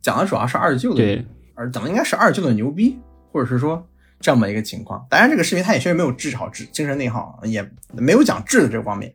[0.00, 2.98] 讲的主要是二舅的，对，而怎么应该是二舅的牛逼，
[3.30, 3.86] 或者是说
[4.18, 5.06] 这么一个情况。
[5.08, 9.14] 当然，这个视频他也确实没有治好治精神内耗，也没有讲治的这方面。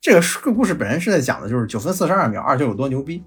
[0.00, 3.22] 这个个故事本身是在讲的就是九分四十二秒二舅有多牛逼。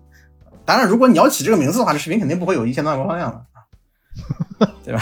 [0.69, 3.31] 当然，如果你要起这个名字的话，这视频肯定不会有一千多万播放量
[4.59, 5.01] 的， 对吧？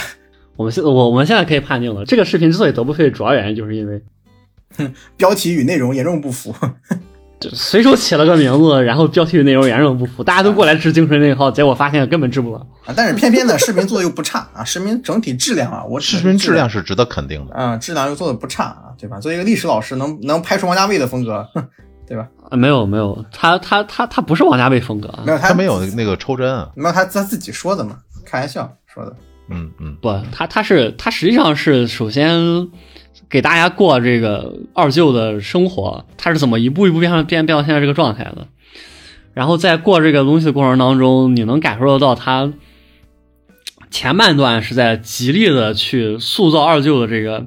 [0.55, 4.01] 我们现我我们现在可以判定了，这个视频之所以得不费，主要原因就是因为
[5.17, 6.55] 标题与内容严重不符，
[7.41, 12.65] 就随手起了个名字，然后标题与内容严重不符，大家都过来治精神内耗，结果发现根本治不了。
[12.85, 19.19] 啊，但是偏偏呢，视频做的又不差啊，视频整体质量啊，我视频质量是值得肯定的啊，质量又做的不差啊，对吧？
[19.19, 21.45] 作为一个历史老师，能能拍出王家卫的风格。
[22.07, 22.27] 对吧？
[22.49, 29.13] 啊没有没有，他他他他不是王家卫风格，没有他没有那个抽针啊，没有他他自己说的嘛，开玩笑说的。
[29.49, 32.69] 嗯嗯，不，他他是他实际上是首先
[33.29, 38.47] 给大家过这个二舅的生活，他是怎么一步一步变成变变到现在这个状态的。
[39.33, 42.51] 然后在过这个东西的过程当中，你能感受得到他
[43.91, 47.45] 前半段是在极力的去塑造二舅的这个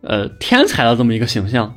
[0.00, 1.74] 呃天才的这么一个形象。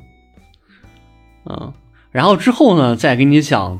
[1.49, 1.73] 嗯，
[2.11, 3.79] 然后之后呢，再给你讲，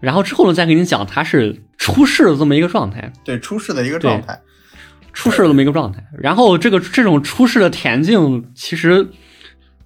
[0.00, 4.40] 然后之后呢，再给你讲他是出世的这么一个状态，对，出世的一个状态，
[5.12, 6.04] 出世的这么一个状态。
[6.18, 9.08] 然后这个这种出世的田径，其实，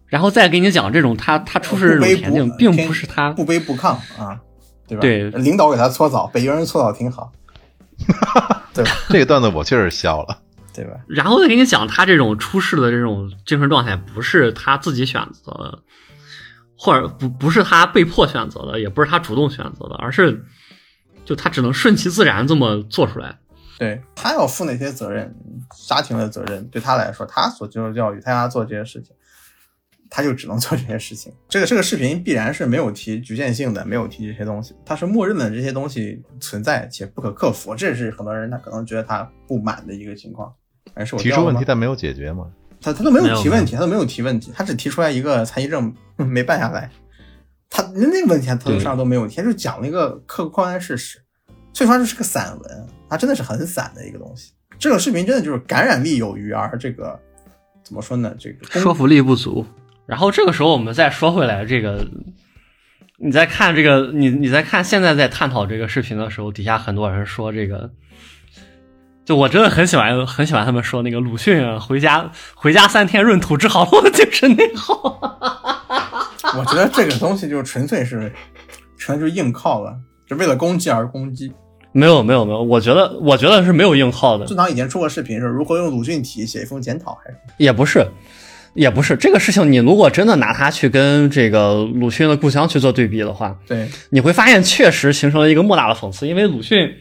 [0.06, 4.40] 然后再给你讲这种他他出世这种田径，并不是他不卑不亢啊，
[4.88, 5.00] 对吧？
[5.00, 7.30] 对，领导给他搓澡，北京人搓澡挺好，
[8.74, 8.90] 对吧？
[9.10, 10.38] 这个段子我确实笑了，
[10.74, 10.92] 对吧？
[11.06, 15.78] 然后再给你讲他这种出世的这种精神状态，不是他自己选择的。
[16.84, 20.44] 或者不不是他被迫选择的，也不是他主动选择的，而是
[21.24, 23.38] 就他只能顺其自然这么做出来。
[23.78, 25.34] 对他要负那些责任，
[25.88, 29.16] 家庭的责任，对他来说，他所接受教育，他要做这些事情，
[30.10, 31.32] 他就只能 做这些事情。
[31.48, 40.52] 这个这个视频必然是没有提局限性的，没有提这些东西，他是默认的这些东西存在且不可克服，这是很多人他可能觉得他不满的一个情况。
[40.94, 42.44] 还是我提出问题但没有解决吗？
[42.84, 46.90] 他他都没有提问题，他都没有提问题，他只提出来一个残疾证没办下来，
[47.70, 51.18] 他那那个问题他头上都没有提，就讲了一个客观事实。
[51.72, 54.52] 所以说这是个散文，它真的是很散的一个东西。
[54.78, 57.18] 这种视频真的就是感染力有余，而这个
[57.82, 58.34] 怎么说呢？
[58.38, 59.64] 这个说服力不足。
[60.04, 62.06] 然后这个时候我们再说回来，这个
[63.16, 67.90] 你在看这个你你在看现在在探讨这个视频的时候，底下很多人说这个。
[69.24, 75.18] 就我真的很喜欢很喜欢他们说那个鲁迅啊，回家回家三天闰土治好了我的精神内耗。
[76.58, 78.30] 我觉得这个东西就是纯粹是，
[78.98, 79.96] 纯就是硬靠了，
[80.28, 81.50] 就为了攻击而攻击。
[81.92, 84.44] 没有没有没有，我觉得我觉得是没有硬靠的。
[84.44, 88.06] 正常以前出过视频是如何用鲁迅体写一封检讨，还是也不是，
[88.74, 89.72] 也不是这个事情。
[89.72, 96.94] 你如果真的拿它去跟这个鲁迅的故乡去做对比的话，对，你会发现确实形成了一个莫大的讽刺，因为鲁迅。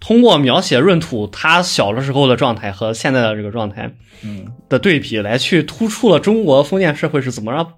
[0.00, 3.90] 通过描写闰土他小的时候的状态和现在的这个状态，
[4.22, 4.46] 嗯。
[4.68, 7.74] 的对比，来去突出了中国封建社会是怎么让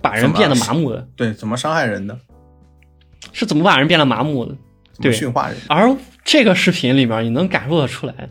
[0.00, 2.16] 把人变得麻木的，对，怎么伤害人的，
[3.32, 4.54] 是怎么把人变得麻木的，
[5.00, 5.56] 对，驯化人。
[5.68, 8.30] 而这个视频里面，你能感受得出来，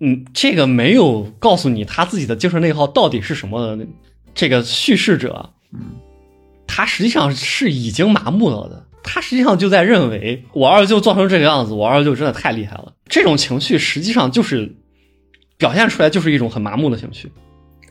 [0.00, 3.86] 嗯，这个没有告诉你他自己的精神内耗到底是什么的，
[4.34, 5.80] 这个叙事者，嗯，
[6.66, 8.82] 他实际上是已经麻木了的。
[9.04, 12.92] 他实际上就在认为我二舅做成这个样子，我二舅真的太厉害了。
[13.06, 14.74] 这种情绪实际上就是
[15.58, 17.30] 表现出来，就是一种很麻木的情绪，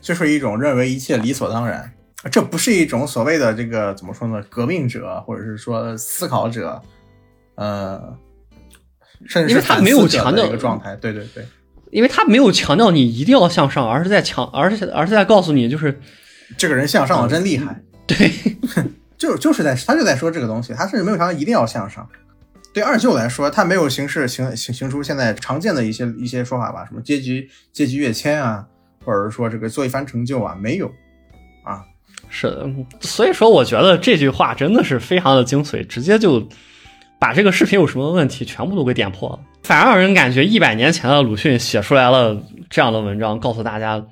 [0.00, 1.90] 就是一种认为一切理所当然。
[2.30, 4.42] 这不是一种所谓的这个怎么说呢？
[4.48, 6.80] 革命者或者是说思考者，
[7.54, 8.00] 呃，
[9.26, 10.96] 甚至是他没有强调一个状态。
[10.96, 11.44] 对对对，
[11.90, 16.00] 因为他没有强调你一定要向上，而是在强，而是而是在告诉你，就是
[16.56, 17.78] 这个人向上了，真厉害。
[18.06, 18.30] 对。
[19.24, 22.06] 就就是在他就在说这个东西，他甚至没有想到一定要向上。
[22.74, 28.66] 对二舅来说，他没有形式形形形出现在常见的一些一些说法吧，什么阶级阶级跃迁啊，
[29.04, 30.88] 或者是说这个做一番成就啊，没有
[31.64, 31.82] 啊。
[32.28, 32.68] 是的，
[33.00, 36.46] 所以说我觉得这句话真的是非常的精髓，直接就
[37.18, 39.38] 把这个视频有什么问题全部都给点破了。
[39.62, 42.36] 反而让人感觉一百年前的鲁迅写出来了
[42.68, 44.04] 这样的文章，告诉大家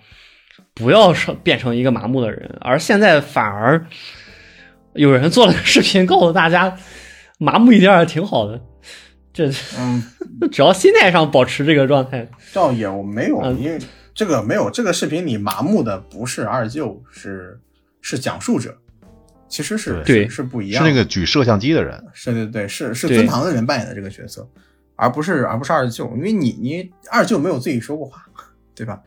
[0.72, 3.85] 不要变成一个麻木的人，而现在反而。
[4.94, 6.76] 有人做了个视频，告诉大家
[7.38, 8.61] 麻木一点也挺好的。
[9.33, 10.02] 这，嗯，
[10.52, 13.78] 只要心态上保持这个状态，倒也我没有，因为
[14.12, 17.59] 这个没有这个视频里麻木的不是二舅，是
[18.02, 18.76] 是讲述者，
[19.48, 20.28] 其实是对。
[20.28, 24.46] 是不一样，是那个举摄像机的人，是对对是是尊堂的人扮演的这个角色，
[24.96, 28.22] 而不是而不是二舅，因为你你二舅没有自己说过话，
[28.74, 29.00] 对吧？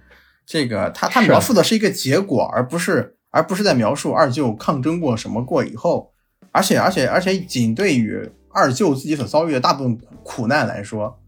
[0.48, 3.15] 这个他他描述的是一个结果，而不是。
[3.36, 6.14] 而不是在描述二舅抗争过什么过以后，
[6.54, 11.20] 而且而且而且仅对于二舅自己所遭遇的大部分苦难来说，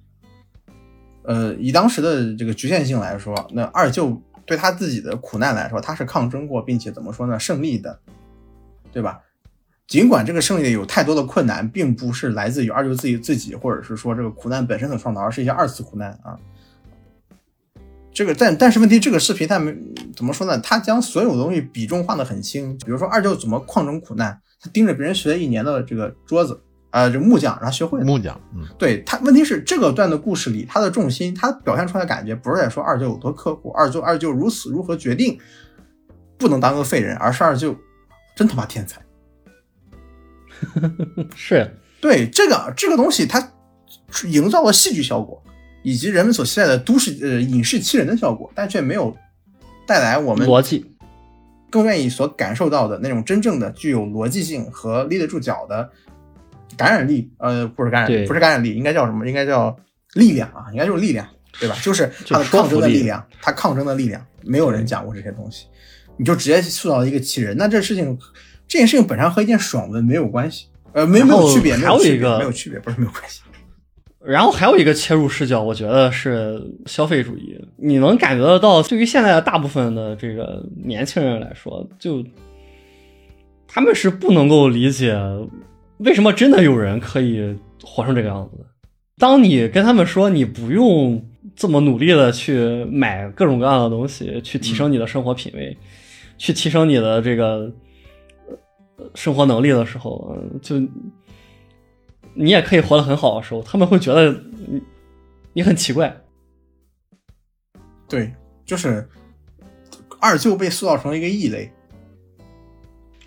[1.23, 7.99] 呃，以当时的这个局限性来说，那二舅对他自己的苦难来说，他是抗争过，并且怎么说呢，胜利的，
[8.93, 9.19] 对吧？
[9.85, 16.39] 尽管这个胜利有太多的困难，并不是来自于二舅自己自己，或者是说这个苦难本身的创造，而是一些二次苦难啊。
[18.13, 19.75] 这个但但是问题，这个视频它没
[20.15, 20.57] 怎么说呢？
[20.59, 28.05] 他将所有东西比重画得很轻，比如说二舅怎么矿中苦难，他盯着别人学了一年的这个桌子，呃，这木匠，然后学会了。
[28.05, 35.39] 木匠，嗯，对他，问题是这个段的故事里，他的重心，他表现出来的感觉不是在说二舅有多刻苦，二舅二舅如此如何决定
[36.37, 37.75] 不能当个废人，而是二舅
[38.35, 38.99] 真他妈天才。
[41.35, 43.51] 是对这个这个东西，它
[44.25, 45.43] 营造了戏剧效果，
[45.87, 49.15] 以及人们所期待的都市呃影视欺人的效果，但却没有
[49.85, 50.85] 带来我们逻辑，
[51.69, 55.89] 更愿意所感受到的那种真正的具有逻辑性和立得住脚的
[56.75, 59.25] 感染力，呃，不是感染，对不是感染力，应该叫什么？
[59.25, 59.73] 应该叫
[60.15, 61.25] 力量啊，应该就是力量，
[61.57, 61.77] 对吧？
[61.81, 65.67] 就是它的抗争的力力量，它抗争的力量，没有人讲过这些东西，
[66.17, 68.19] 你就直接塑造了一个奇人，那这事情
[68.67, 73.39] 这件事情本身和一件爽文没有关系，呃，没没有区别，没有区别，没有区别，不是没有关系。
[74.25, 77.57] 然后还有一个切入视角，我觉得是消费主义。
[77.77, 82.23] 你能感觉得到，对于现在的大部分的这个年轻人来说，就
[83.67, 85.15] 他们是不能够理解
[85.99, 88.65] 为什么真的有人可以活成这个样子。
[89.17, 91.23] 当你跟他们说你不用
[91.55, 95.77] 这么努力的去买各种各样的东西，去提升你的生活品味，
[96.37, 97.71] 去提升你的这个
[98.97, 100.75] 呃生活能力的时候，嗯就
[102.37, 104.31] 你也可以活得很好的时候，他们会觉得
[104.67, 104.81] 你
[105.53, 106.15] 你很奇怪。
[108.07, 108.31] 对，
[108.63, 109.09] 就是
[110.21, 111.71] 二舅被塑造成了一个异类，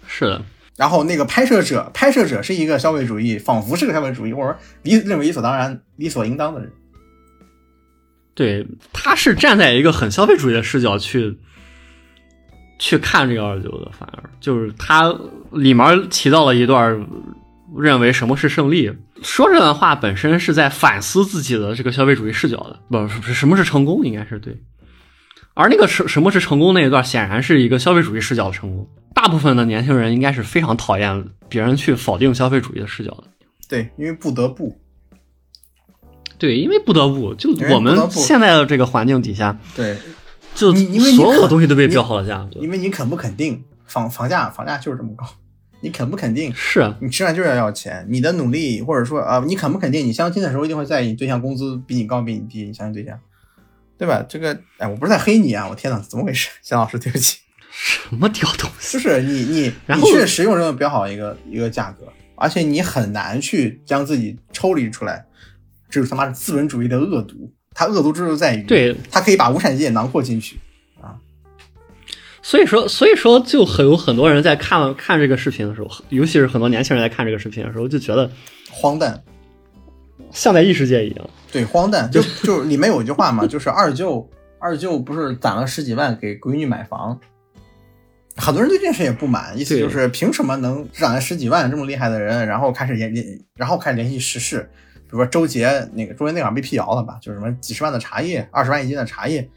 [0.06, 0.42] 是的，
[0.76, 6.72] 然后那个拍摄者，拍摄者是一个消费主义，仿佛是个消费主义，或者说理认为理所当然、理所应当的人。
[8.34, 11.38] 对，他是站在一个很消费主义的视角去
[12.78, 15.14] 去看这个二舅的，反而就是他
[15.50, 17.06] 里面提到了一段
[17.76, 24.56] 认为什么是胜利，说这段话本身是在反思自己的这个消费主义视角的，不是什么是成功，应该是对。
[25.54, 28.88] 而那个什什么是成功那一段，显然是一个消费主义视角的成功。
[29.14, 33.24] 大部分的年轻人应该是非常讨厌别人去否定消费主义的视角的。
[33.68, 34.80] 对，因为不得不，
[36.38, 39.96] 对，因为不得不，就我们现在的这个环境底下，对，
[40.54, 45.26] 就因为所有的东西都被标好了价，格因为你肯不肯定房房价房价就是这么高，
[45.80, 53.18] 你肯不肯定是啊你吃饭就是要要钱，你的努力或者说啊、你肯不肯定你相亲的时候一定会在意你对象工资比你高比你低，你相亲对象，
[53.98, 54.24] 对吧？
[54.28, 56.50] 这个哎，我不是在黑你啊，我天呐，怎么回事？
[56.62, 57.38] 夏老师，对不起。
[57.72, 58.98] 什么屌东西？
[58.98, 65.24] 就是你你你确实用这么标好一个一个价格，而且你很难去将自己抽离出来，
[65.88, 67.52] 这是他妈的资本主义的恶毒。
[67.72, 70.58] 它恶毒之处在于，对，它可以把无产阶级囊括进去。
[72.50, 78.28] 所以说，所以说，就很有很多人在看看这个视频的时候，尤其是很多年轻人在看这个视频的时候，就觉得
[78.68, 79.22] 荒诞，
[80.32, 81.30] 像在异世界一样。
[81.52, 82.10] 对，荒诞。
[82.10, 87.20] 就 就里面有一句话嘛，就是二舅二舅不是攒了十几万给闺女买房，
[88.34, 99.48] 很多人对这件事也不满，意思就是凭什么能攒了十几万这么厉害的人，然后开始联联，然后开始联系时事，比如说周杰那个周杰那会儿被辟谣了吧，就是什么几十万的茶叶，二十万一斤的茶叶，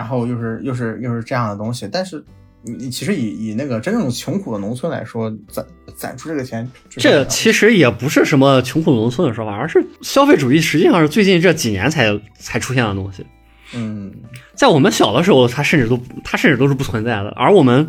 [0.00, 2.24] 然后又是又是又是这样的东西，但是
[2.62, 5.62] 你你其实以以那个真正穷苦的农村来说，攒
[5.94, 13.26] 攒出这个钱，这其实也不是什么穷苦农村的说法，而是消费主义实际上是最近这几年才才出现的东西。
[13.74, 14.10] 嗯
[14.54, 17.28] 在我们小的时候，它甚至都它甚至都是不存在的。
[17.36, 17.86] 而我们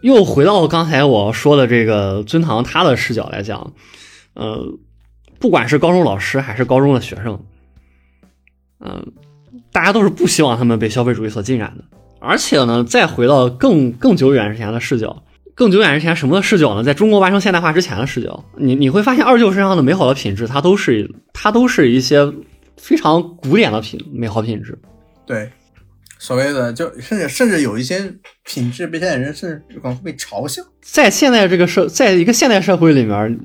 [0.00, 3.74] 又回到刚才我说的这个尊堂他的视角来讲，
[4.34, 4.76] 呃，
[5.38, 7.44] 不管是高中老师还是高中的学生，
[8.80, 9.12] 嗯、
[9.76, 11.84] 大家都是不希望他们被消费主义所浸染的。
[12.18, 15.22] 而且呢，再回到更更久远之前的视角，
[15.54, 16.82] 更久远之前什么的视角呢？
[16.82, 22.32] 在中国完成现代化之前的视角，你你会发现二舅身上的美好的品质，它都是它都是一些
[22.78, 24.78] 非常古典的品美好品质。
[25.26, 25.50] 对，
[26.18, 28.14] 所谓的就甚至甚至有一些
[28.46, 30.62] 品质被现代人甚至可能会被嘲笑。
[30.80, 33.38] 在现在这个社，在一个现代社会里面，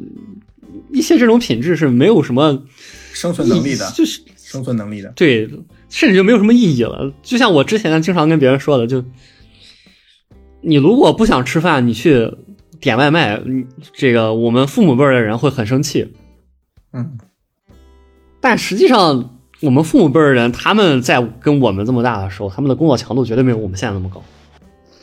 [0.94, 2.64] 一些这种品质是没有什么
[3.12, 5.12] 生存能力的，就是生存能力的。
[5.14, 5.50] 对，
[5.92, 7.14] 甚至就没有什么意义了。
[7.22, 9.04] 就像我之前经常跟别人说的，就
[10.62, 12.34] 你如果不想吃饭，你去
[12.80, 13.40] 点外卖，
[13.94, 16.14] 这个我们父母辈儿的人会很生气。
[16.94, 17.20] 嗯，
[18.40, 24.24] 但实际上，我们父母辈儿的人，他们在跟我们这么大的时候，他们的工作强度绝对没有我们现在那么高。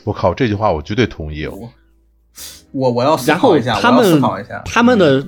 [0.03, 1.45] 我靠，这句话我绝对同意。
[1.45, 1.69] 我
[2.71, 4.61] 我我要思考一下，我要他们思考一下。
[4.65, 5.25] 他们的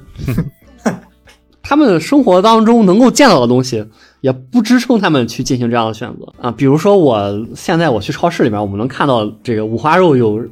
[1.72, 3.88] 他们生活当中能够见到的东西，
[4.20, 6.52] 也不支撑他们去进行这样的选择啊。
[6.52, 10.46] 比如说，我现在我去超市里面，我们能看到这个五花肉有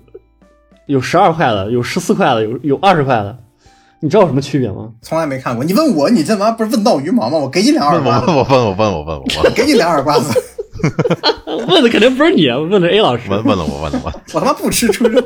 [0.85, 3.37] 有十二块的，有十四块的，有有二十块的，
[3.99, 4.91] 你知道有什么区别吗？
[5.01, 5.65] 从来没看过。
[5.65, 7.37] 你问我，你这玩意儿不是问到鱼毛吗？
[7.37, 10.41] 我给你两耳问刮子，我我问我问我问我问 给你两耳刮子。
[11.67, 13.29] 问的肯定不是你，问的 A 老师。
[13.29, 15.21] 问问了我问了我，我他妈不吃猪肉，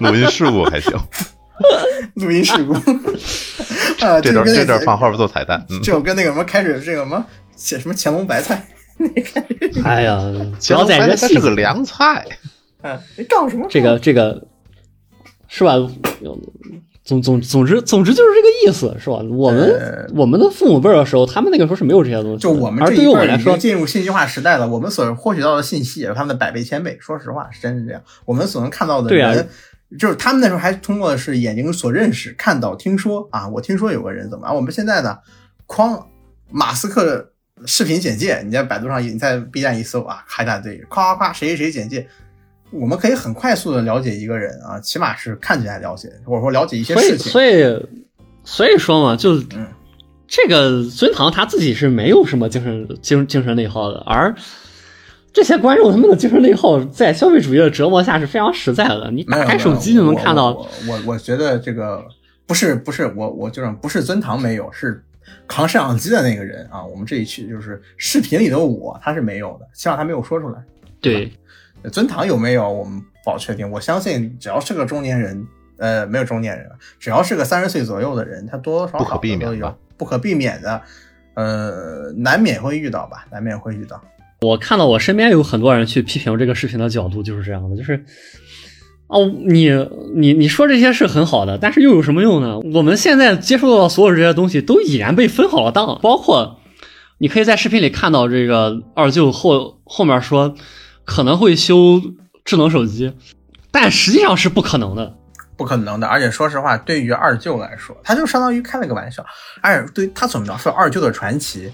[0.00, 0.94] 录音事故还行，
[2.14, 2.72] 录音事故。
[4.04, 5.64] 啊，这段这段放后边做彩蛋。
[5.70, 7.24] 嗯，这种跟那个什么开始这个什么
[7.56, 8.66] 写什么乾隆白菜，
[9.84, 10.18] 哎呀，
[10.66, 12.24] 不要在它这细节是个凉菜，
[12.82, 13.66] 啊，你搞什么？
[13.70, 14.46] 这个这个
[15.48, 15.74] 是吧？
[17.04, 19.18] 总总总之总之就是这个意思，是吧？
[19.30, 26.98] 我们、呃我们的父母辈儿的时候，他们那个时候是没有这些东西，就我们而对于这一辈已经我来说，进入信息化时代了，我们所获取到的信息也是他们的百倍千倍。
[27.00, 28.02] 说实话，是真是这样。
[28.24, 29.48] 我们所能看到的对啊人，
[29.98, 33.48] 就是他们那时候还通过的是眼睛所认识、看到、听说啊。
[33.48, 35.18] 我听说有个人怎么，啊、我们现在呢，
[35.66, 36.04] 哐，
[36.50, 37.32] 马斯克
[37.64, 42.06] 视频简介，你在百度上，你在 B 站一搜啊，开大堆，夸夸夸，谁谁谁简介。
[42.70, 47.30] 我们可以很快速的了解一个人啊，起码是看起来了解，或者说了解一些事情。
[47.30, 47.88] 所以
[48.44, 49.66] 所以说嘛，就、嗯
[50.28, 54.34] 这个孙唐他自己是没有什么精神精精神内耗的，而
[55.36, 59.10] 这些观众他们的精神内耗在消费主义的折磨下是非常实在的。
[59.10, 60.54] 你打开手机就能看到，我
[60.88, 62.02] 我我我觉得这个
[62.46, 65.04] 不是不是我我就是不是尊堂没有，是
[65.46, 66.82] 扛摄像机的那个人啊。
[66.82, 70.58] 我们这一期就是视频里的我，他是没有的，希望他没有说出来。
[71.02, 71.30] 对
[71.92, 76.66] 尊堂有没有我们不好确定，我相信只要是个中年人，呃，没有中年人，
[76.98, 80.80] 只要是个三十岁左右的人，他多多少少不可避免都有吧不可避免的，
[81.34, 84.02] 呃，难免会遇到吧，难免会遇到。
[84.40, 88.04] 我看到我身边有很多人去批评这个视频的角度就是这样的，就是
[89.08, 89.70] 哦，你
[90.14, 92.58] 你你说这些是很好的，但是又有什么用呢？
[92.74, 96.60] 我们现在接触到的所有这些东西都已然被分好了档，包括
[97.18, 100.54] 你可以在视频里看到这个二舅后后面说
[101.04, 102.02] 可能会修
[102.44, 103.14] 智能手机，
[103.70, 105.14] 但实际上是不可能的。
[105.56, 109.24] 不可能的，而且说实话，对于二舅来说，他就相当于开了个玩笑。
[109.62, 111.72] 而且对他所描述二舅的传奇，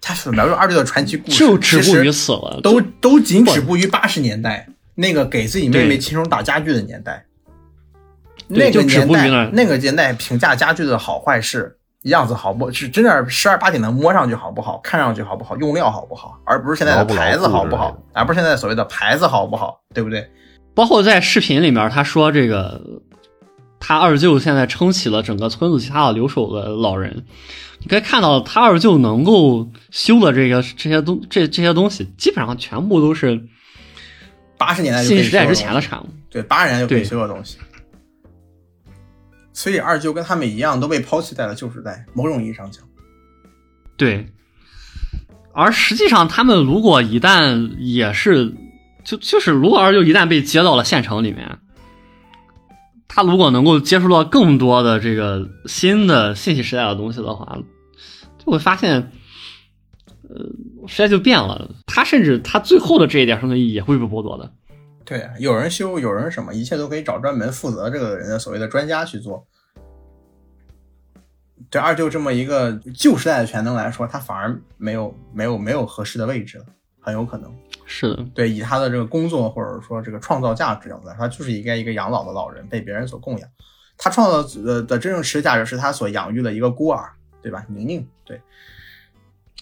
[0.00, 7.24] 他所描述二舅的传奇故事，就止步于此了，都都仅止步于八十年代那个给自己妹妹对亲手打家具的年代。
[8.46, 20.26] 那个年代那个年代评价家具的好坏是样子好不是真的十二八点的摸上去好不好，看上去好不好，用料好不好，而不是现在的牌子好不好而不是现在所谓的牌子好不好，对不对？
[20.74, 22.80] 包括在视频里面，他说这个
[23.78, 27.26] 他二舅现在撑起了整个村子其他的留守的老人。
[27.88, 33.42] 你可以看到，他二舅能够修的这个这些东这这些东西，基本上全部都是
[34.58, 36.06] 八十年代就可以信时代之前的产物。
[36.28, 37.56] 对，八十年代就可以修的东西。
[39.54, 42.04] 所以二舅跟他们一样，都被抛弃在了旧时代。
[42.12, 42.84] 某种意义上讲，
[43.96, 44.26] 对，
[45.54, 48.54] 而实际上他们如果一旦也是，
[49.02, 51.58] 就就是如果二舅一旦被接到了县城里面，
[53.08, 57.64] 他如果能够接触到更多的这个新的信息时代的东西的话，就
[58.50, 59.10] 会发现，
[60.28, 60.36] 呃，
[60.86, 61.70] 时代就变了。
[61.86, 64.52] 他甚至他最后的这一点生存意义也会被剥夺的。
[65.04, 69.46] 对，啊有人修，有人什么，一切都可以找专门负责这个人的所谓的专家去做。
[71.70, 76.64] 对二舅这么一个旧时代的全能来说，他反而没有没有没有合适的位置了，
[77.00, 77.52] 很有可能。
[77.84, 83.48] 是的，对，以他的这个工作或者说这个创造价值角度来说，他就是应该一个养老的老人，被别人所供养。
[83.96, 87.10] 他创造的的真正实质价值是他所养育的一个孤儿，
[87.42, 87.64] 对吧？
[87.68, 88.06] 宁宁，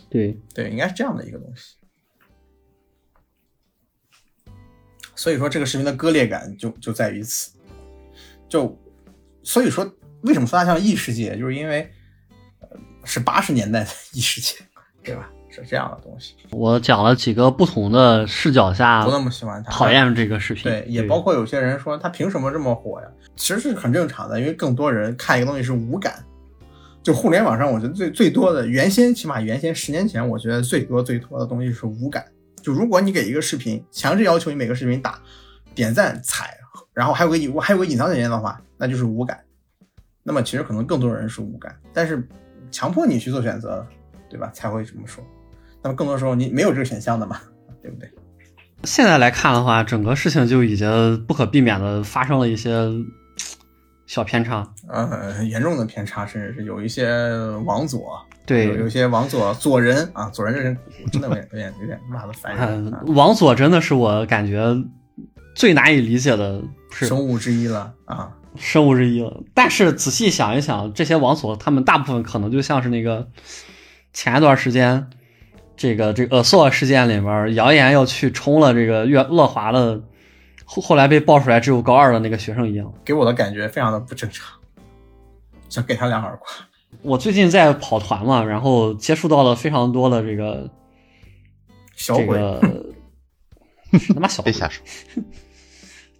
[0.08, 1.76] 对对，应该是这样的一个东西。
[5.14, 7.52] 所以说，这个视频的割裂感就就在于此。
[8.48, 8.78] 就
[9.42, 9.90] 所以说，
[10.22, 11.90] 为什么说它像异世界，就是因为
[12.60, 12.68] 呃
[13.04, 14.56] 是八十年代的异世界，
[15.02, 15.30] 对吧？
[15.48, 20.64] 是这样的东西，我讲了几个不同的视角下不那么喜欢它，讨厌这个视频。
[20.64, 23.08] 对，也包括有些人说他凭什么这么火呀？
[23.36, 26.22] 其实是很正常的，因为更多人看一个东西是无感。
[27.06, 32.24] 就互联网上，我觉得最最多的，原先起码原先十年前，我觉得最多最多的东西是无感。
[32.60, 35.16] 就如果你给一个视频强制要求你每个视频打
[35.72, 36.58] 点赞、踩，
[36.92, 39.38] 然后还有个隐还有个隐藏键的话，那就是无感。
[40.24, 42.28] 那么其实可能更多人是无感，但是
[42.72, 43.86] 强迫你去做选择，
[44.28, 44.50] 对吧？
[44.52, 45.22] 才会这么说。
[45.84, 47.40] 那么更多时候你没有这个选项的嘛，
[47.80, 48.10] 对不对？
[48.82, 52.90] 现在来看的话，整个事情就已经不可避免的发生了一些
[54.06, 54.66] 小偏差。
[54.88, 57.08] 呃，严重的偏差，甚至是有一些
[57.64, 60.76] 往左，对有有一些往左左人啊，左人这人
[61.12, 62.86] 真的有点有点有点骂的烦人。
[62.86, 64.74] 嗯啊，王佐真的是我感觉
[65.54, 68.32] 最难以理解的是生物之一了啊。
[68.56, 69.42] 生物之一了。
[69.52, 73.28] 但是仔细想一想，这些王所他们大部分可能就像是那个
[74.12, 75.10] 前一段时间
[75.76, 80.00] 这个这个恶索事件里面谣言要去冲了这个乐乐华的，
[80.66, 82.92] 后后来被爆出来只有高二的那个学生一样。
[83.02, 84.58] 给我的感觉非常的不正常，
[85.70, 86.52] 想给他两耳光。
[87.02, 90.68] 我最近在跑团嘛，然后接触到了非常多的这个
[91.94, 92.86] 小鬼，这个
[94.14, 94.84] 他妈小鬼别瞎说。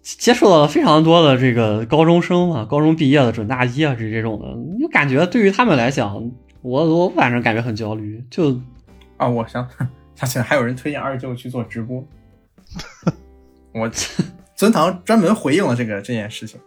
[0.01, 6.31] 接触到了非常多的这个高中生嘛，高中毕业的准大一啊，这这种的，就感觉对于他们来讲，
[6.61, 8.23] 我我反正感觉很焦虑。
[8.31, 8.57] 就
[9.17, 9.67] 啊，我想
[10.15, 12.01] 想起来还有人推荐二舅去做直播，
[13.77, 13.89] 我
[14.55, 16.59] 尊堂专门回应了这个这件事情，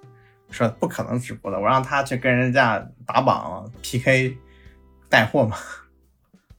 [0.50, 4.36] 说不可能直播的，我让他去跟人家打榜 PK
[5.08, 5.56] 带货嘛。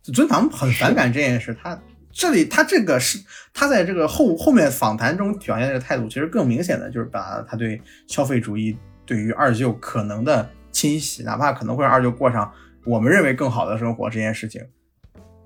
[0.04, 1.80] 尊堂很反感这件事，他
[2.12, 3.24] 这里他这个是
[3.54, 8.76] 他在这个后后面访谈中表现这个态度，其实更明显的就是把他对消费主义
[9.06, 12.52] 对于二舅可能的侵袭，哪怕可能会让二舅过上
[12.84, 14.62] 我们认为更好的生活这件事情，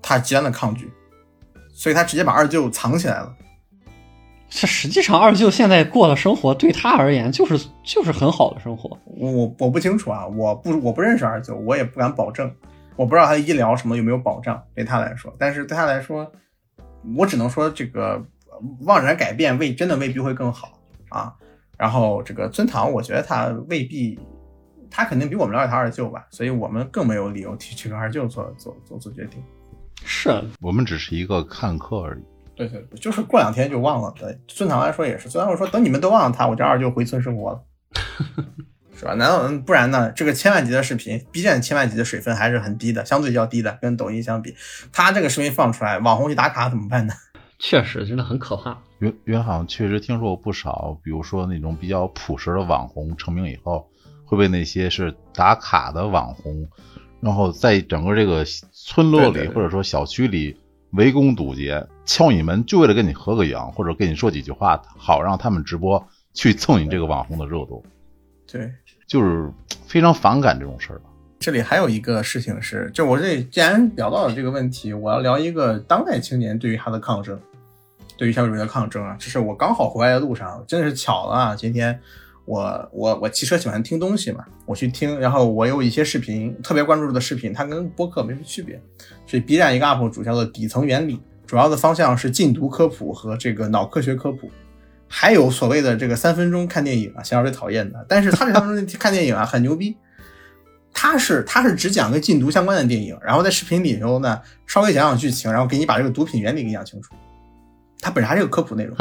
[0.02, 0.90] 他极端的抗拒，
[1.72, 3.36] 所以他直接把二舅藏起来了。
[4.48, 8.96] 这实际上二舅现在过的生活对他而言就是就是很好的生活。
[9.04, 12.50] 我我我不清楚啊，我不我不认识二舅，我也不敢保证，
[12.94, 16.30] 我不知道他的医疗什么有没有保障对他来说，但是对他来说，
[17.16, 18.24] 我只能说这个
[18.82, 20.78] 妄然改变未真的未必会更好
[21.08, 21.34] 啊。
[21.76, 24.18] 然后这个尊堂，我觉得他未必，
[24.90, 29.42] 他肯定比我们了解他二舅吧，所以我们更没有理由替这个二舅做做做做决定。
[30.04, 32.22] 是我们只是一个看客而已。
[32.56, 34.12] 对对对，就是过两天就忘了。
[34.18, 37.62] 对尊堂来说也是，尊堂说等你们都忘了他，我这二舅回村生活了，
[38.96, 39.12] 是吧？
[39.14, 40.10] 难道嗯不然呢？
[40.12, 44.54] 这个千万级的视频，B 站千万级的水分还是很低的，相对较低的，跟抖音相比，
[44.90, 47.12] 他这个视频放出来，网红去打卡怎么办呢？
[47.58, 48.78] 确实真的很可怕。
[48.98, 53.86] 原原好像确实听说过不少，比如说那种比较朴实的网红成名以后，
[54.24, 56.66] 会被那些是打卡的网红，
[57.20, 60.58] 然后在整个这个村落里对对对或者说小区里
[60.92, 66.02] 围攻堵截，敲你门就为了跟你合个影，或者跟你说几句话，好让他们直播
[66.32, 67.84] 去蹭你这个网红的热度，
[68.50, 68.72] 对，
[69.06, 69.52] 就是
[69.86, 71.10] 非常反感这种事儿吧。
[71.38, 77.38] 这里还有一个事情是，就我这里既然聊到了这个问题，我要聊一个当代青年对于他的抗争，
[78.16, 79.14] 对于消费主义的抗争啊。
[79.18, 81.54] 这是我刚好回来的路上，真的是巧了啊！
[81.54, 82.00] 今天
[82.46, 88.80] 我我我骑车喜欢听东西嘛，我去听，然后我有一些视频特别关注的视频，它跟播客没什么区别，
[89.26, 94.50] 所以 B 站一个 UP 主叫做底层原理，主要的方向是禁毒科普和这个脑科学科普。
[95.08, 99.96] 还有所谓的这个三分钟看电影啊，想要最讨厌的，但是他这三分钟看电影啊很牛逼，
[100.92, 107.14] 他是他是只讲跟禁毒相关的电影，然后在视频里头呢稍微讲讲剧情，然后给你把这个毒品原理给讲清楚。
[108.00, 108.96] 他本身还是个科普内容，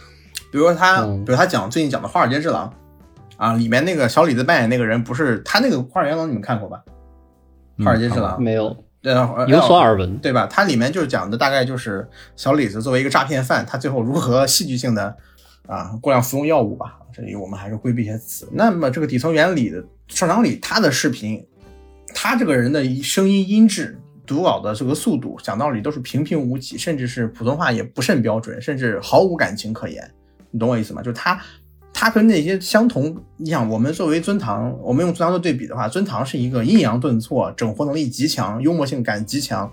[0.50, 2.72] 比如说他，嗯比如他讲最近讲的《华尔街之狼》
[3.36, 6.82] 啊，里面那个小李子扮演那个人不是他那个《华尔街之狼》，你们看过吧？
[7.76, 10.18] 嗯华尔街之狼没有呃，有所耳闻。
[10.18, 10.46] 对吧？
[10.46, 15.16] 它里面就是讲的大概就是小李子作为一个诈骗犯，他最后如何戏剧性的
[15.66, 16.98] 啊过量服用药物吧。
[17.12, 18.48] 这里我们还是规避一些词。
[18.52, 21.44] 那么这个底层原理的上场里，他的视频，
[22.14, 30.08] 他这个人的声音音质、读稿的这个速度，讲道理都是平平无奇，甚至是普通话也不甚标准，甚至毫无感情可言。
[30.50, 31.02] 你懂我意思吗？
[31.02, 31.40] 就是他。
[32.00, 39.70] 他跟那些相同，你想，我们作为尊堂，我们用尊堂做对比的话，尊堂是一个阴阳顿挫、整活能力极强、幽默性感极强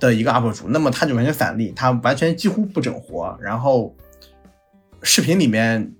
[0.00, 3.94] 的一个 UP 主，那么他就完全反例，他完全几乎不整活，然后
[5.02, 5.94] 视频里面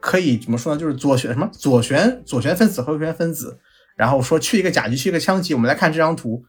[0.00, 0.80] 可以怎么说呢？
[0.80, 3.56] 就是左旋什么左旋左旋分子和右旋分子，
[3.94, 6.44] 然后说去一个甲级去一个枪级，我们来看这张图，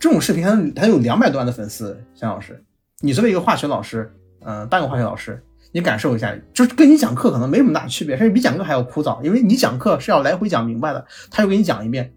[0.00, 2.64] 这种视频他他有两百多万的粉丝，向老师，
[2.98, 5.40] 你作为一个化学老师，嗯、半个化学老师。
[5.72, 12.12] 你感受一下，就是跟你讲课可能没什么大区别，甚至比讲课还要枯燥，因为你讲课是要来回讲明白的，他又给你讲一遍。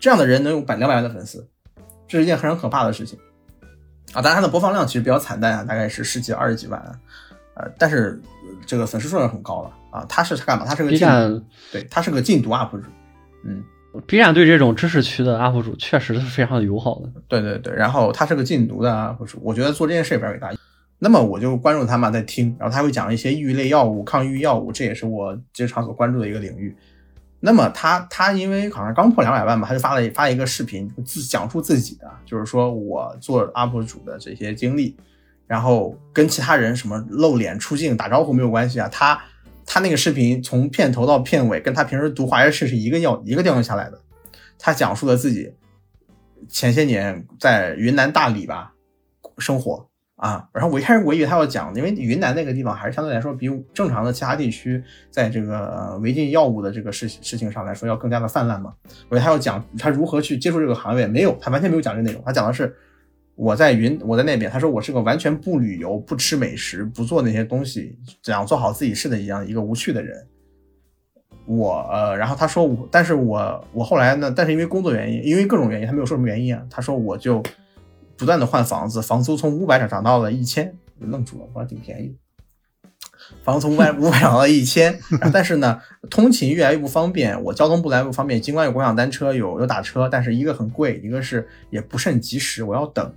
[0.00, 1.46] 这样的人能有百两百万的粉丝，
[2.08, 3.18] 这是一件非常可怕的事情
[4.14, 4.22] 啊！
[4.22, 6.92] 当然，他的播放量其实比较惨淡啊，大概是十几、二十几万啊，
[7.54, 10.04] 呃，但是呃这个粉丝数量很高了啊。
[10.08, 10.64] 他是干嘛？
[10.64, 12.82] 他是个 B 禁站对，他是个禁毒 UP 主，
[13.44, 13.62] 嗯
[14.06, 17.10] ，B 站对这种知识区的 UP 主确实是非常友好的。
[17.28, 20.50] 对对对，然后他是个禁毒的 UP 主，我觉得做这件事也比较伟大。
[21.02, 26.76] 那么我就关注他嘛，在听，然后他会讲一些抑郁类药物、抗抑郁药物，这也是我经常所关注的一个领域。
[27.40, 34.94] 那么他他因为好像刚破两百万吧，他就发了发了一个视频，自讲述自己的，就是说我做 UP 主的这些经历，
[35.46, 38.86] 然后跟其他人什么露脸出镜打招呼没有关系啊。
[38.88, 39.18] 他
[39.64, 43.98] 他那个视频从片头到片尾，跟他平时读华莱士是一个调一个调性下来的。
[44.58, 45.54] 他讲述了自己
[46.48, 48.74] 前些年在云南大理吧
[49.38, 49.88] 生活
[50.20, 50.48] 啊。
[50.52, 58.72] 然后我一开始我以为他要讲，因为云南那个地方还是相对来说比正常的其他地区在这个违禁药物的这个事事情上来说要更加的泛滥嘛。
[59.08, 62.72] 我以为他要讲他如何去接触这个行业，没有，他完全没有讲这内容，他讲的是。
[63.36, 64.50] 我在云，我在那边。
[64.50, 70.26] 他说我是个完全不旅游、不吃美食、不做那些东西，想做好自己事的一样一个无趣的人。
[71.46, 74.30] 我呃，然后他说我，但是我我后来呢？
[74.30, 76.62] 但是因为工作原因，因为各种原因，他没有说什么原因啊。
[76.68, 77.42] 他说我就
[78.20, 82.14] 不断的换房子，房租从五百涨涨到了一千，愣住了，我说挺便宜。
[83.42, 85.00] 房子从五百 五百涨到了一千，
[85.32, 88.38] 但是呢，通勤越来越不方便，我交通不来不方便。
[88.38, 93.10] 尽管有共享单车，有有打车，但是一个很贵，一个是也不甚及时，我要等。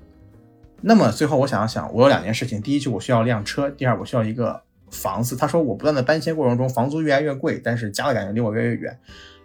[0.80, 5.36] 那么最后我想了想，我有两件事情：第一，就我需要辆车；第二，我需要一个房子。
[5.36, 8.98] 他说我不断的搬迁过程中，房租越来越贵，但是家的感觉离我越来越远。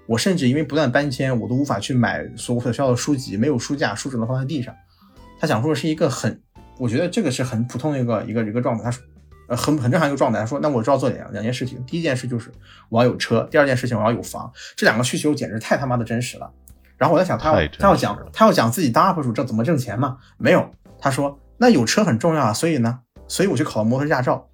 [0.06, 4.72] 我甚至因为不断搬迁，我都无法去买所所需要的书籍，没有书架，书只能放在地上。
[5.38, 6.40] 他讲述的是一个很，
[6.78, 8.84] 我觉得这个是很普通的一个一个一个状态。
[8.84, 9.02] 他说，
[9.48, 10.40] 呃，很很正常一个状态。
[10.40, 12.52] 他说，那我知道做两两件事情：第一件事就是
[12.88, 14.50] 我要有车；第二件事情我要有房。
[14.76, 16.50] 这两个需求简直太他妈的真实了。
[16.96, 20.18] 然后我在想，他要他要讲他要讲自己当 UP 主挣怎么挣钱吗？
[20.36, 20.68] 没有。
[21.00, 24.48] 他说：“那有车很重要啊，所以呢，所以我去考了摩托驾照。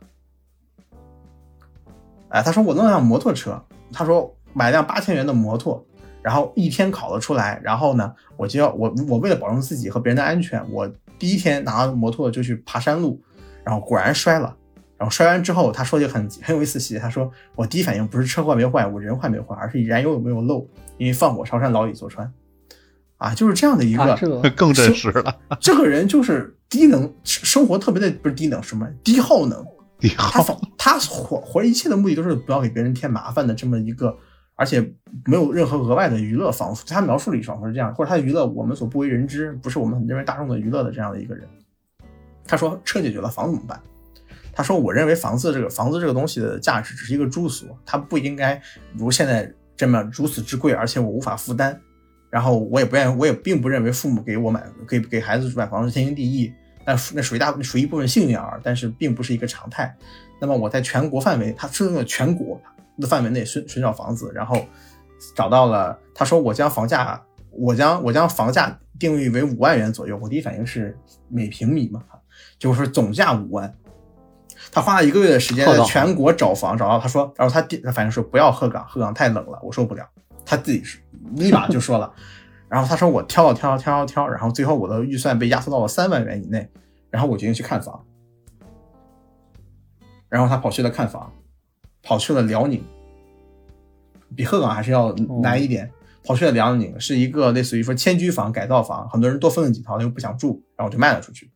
[2.28, 5.86] 哎，他说我弄辆摩托车，他说买辆八千元的摩托，
[6.24, 13.20] 然后一天考了出来，然后呢，我就要我我为了保证自己和别人的安全，我第一天拿摩托就去爬山路，
[13.62, 14.56] 然后果然摔了，
[14.96, 20.66] 然后摔完之后，他说就很很有意思细节，他说我第一反应不是车坏没坏，我人坏没坏，而是燃油有没有漏，
[20.96, 22.32] 因为放火烧山，老李坐穿。”
[23.18, 24.16] 啊，就是这样的一个，
[24.56, 25.34] 更真实了。
[25.60, 29.64] 这个人就是低能，生活特别的不是低能，什么低耗能。
[30.00, 34.14] 低耗，他活活一切的目的都是不要给别人添麻烦的这么一个，
[34.56, 34.80] 而且
[35.24, 41.46] 没有任何额外的娱乐，仿佛他描述里仿佛是这样，或者他的娱乐我们所不为人知，不是我们认为大众的娱乐的这样的一个人。
[42.46, 43.80] 他说车解决了，房怎么办？
[44.52, 48.60] 他说我认为房子这个房子这个东西的价值只是一个住所，它不应该
[48.92, 51.80] 如现在这么如此之贵，而且我无法负担。
[52.30, 56.52] 然后我也不愿意，我也并不认为父母给我买给给孩子买房是天经地义，
[56.84, 59.96] 那那属于大属于一部分幸运儿，但是并不是一个常态。
[60.40, 62.60] 那么我在全国范围，他是那个全国
[63.00, 64.56] 的范围内寻寻找房子，然后
[65.34, 65.98] 找到了。
[66.14, 67.20] 他说我将房价，
[67.50, 70.18] 我将我将房价定义为五万元左右。
[70.22, 70.96] 我第一反应是
[71.28, 72.02] 每平米嘛，
[72.58, 73.74] 就是总价五万。
[74.72, 80.08] 他花了一个月的时间在全国找房，找到他说，然后他第他反应说不要鹤岗，鹤岗太冷了，我受不了。
[80.46, 80.98] 他自己是
[81.32, 82.12] 立马就说了，
[82.68, 86.68] 然后他说我挑了挑挑挑挑，然后最后我的预算被压缩到了三万元以内，
[87.10, 88.04] 然后我决定去看房，
[90.28, 91.32] 然后他跑去了看房，
[92.04, 92.82] 跑去了辽宁，
[94.36, 95.90] 比鹤岗还是要难一点，
[96.24, 101.50] 跑去了辽宁，是一个类似于说迁居房、改造房，很多人多分了几套，他又不想住，然后我就卖了出去。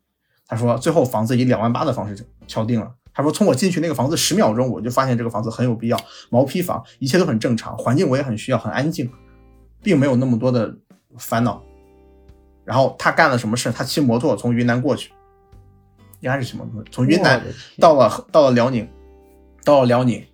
[0.46, 2.94] 他说最后房子以两万八的方式敲定了。
[3.12, 9.10] 他说：“从我进去那个房子十秒钟，我就发现这个房子很有必要，毛坯房，一切都很正常，环境我也很需要，很安静，
[9.82, 10.72] 并没有那么多的
[11.16, 11.60] 烦恼。
[12.64, 13.72] 然后他干了什么事？
[13.72, 15.10] 他骑摩托从云南过去，
[16.20, 17.42] 应该是骑摩托从云南
[17.80, 18.88] 到了到了辽宁，
[19.64, 20.24] 到了辽宁。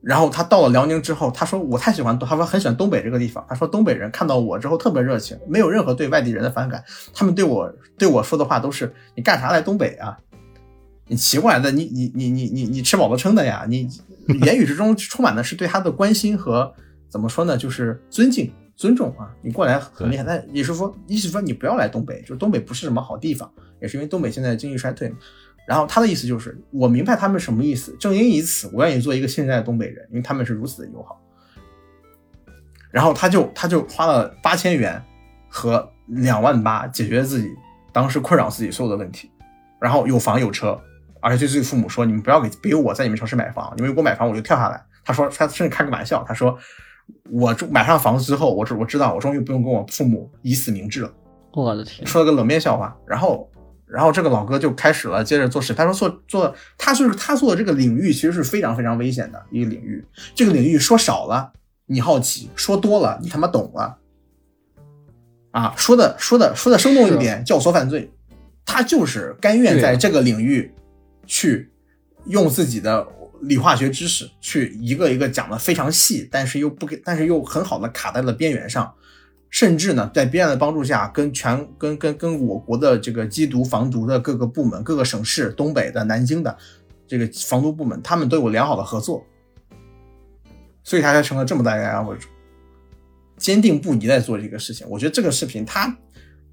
[0.00, 3.44] 然后他到了辽宁之后，他说我太喜欢，他说很喜欢东北这个地方。
[3.48, 6.82] 他说东北人看到我之后特别热情，没有任何对外地人的反感，
[7.12, 10.16] 他们对我对我说的话都是你干啥来东北啊？”
[11.10, 13.64] 你奇怪的，你你你你你你吃饱了撑的呀？
[13.66, 13.88] 你
[14.44, 16.70] 言语之中充满的是对他的关心和
[17.08, 17.56] 怎么说呢？
[17.56, 19.32] 就是尊敬、尊重啊！
[19.40, 25.10] 你过来很厉害，但也是说，意思说你不要来东北，就是东北不是什么好地方，也是因为东北现在经济衰退。
[25.68, 31.20] 然后他的意思就是，我明白他们什么意思，正因以此，我愿意做一个现在的东北人，因为他们是如此的友好。
[32.90, 35.00] 然后他就他就花了八千元
[35.46, 37.50] 和两万八解决自己
[37.92, 39.30] 当时困扰自己所有的问题，
[39.78, 40.80] 然后有房有车。
[41.20, 46.56] 而且对自己父母说：“你们不要给给我在你们城市买房，因为我买房我就跳下来。”他说，他甚至开个玩笑，他说
[47.28, 51.12] ：“我买上房子之后，我知我知道，我终于不用跟我父母以死明志了。”
[51.52, 52.96] 我的天，说了个冷面笑话。
[53.04, 53.50] 然后，
[53.90, 55.74] 然后这个老哥就开始了，接着做事。
[55.74, 60.04] 他说：“做做，他就是他做的这个领域其实是非常非常危险的一个领域。
[60.34, 61.52] 这个领域说少了
[61.86, 63.98] 你好奇，说多了你他妈懂了。
[65.50, 68.10] 啊，说的说的说的生动一点，教唆犯罪。
[68.64, 70.72] 他就是甘愿在这个领域。”
[71.30, 71.70] 去
[72.24, 73.06] 用自己的
[73.42, 78.90] 理化学知识去一个一个讲的非常细，但是又不给，但是又很好的卡在了边缘上，
[79.50, 86.56] 甚至呢，在 B 站的帮助下，跟全跟跟跟我国的这个缉毒防毒的各个部门、各个省市、东北的、南京的
[87.06, 89.24] 这个防毒部门，他们都有良好的合作，
[90.84, 92.28] 所以他才成了这么大一个 UP 主，
[93.38, 94.86] 坚定不移在做这个事情。
[94.90, 95.96] 我觉得这个视频，他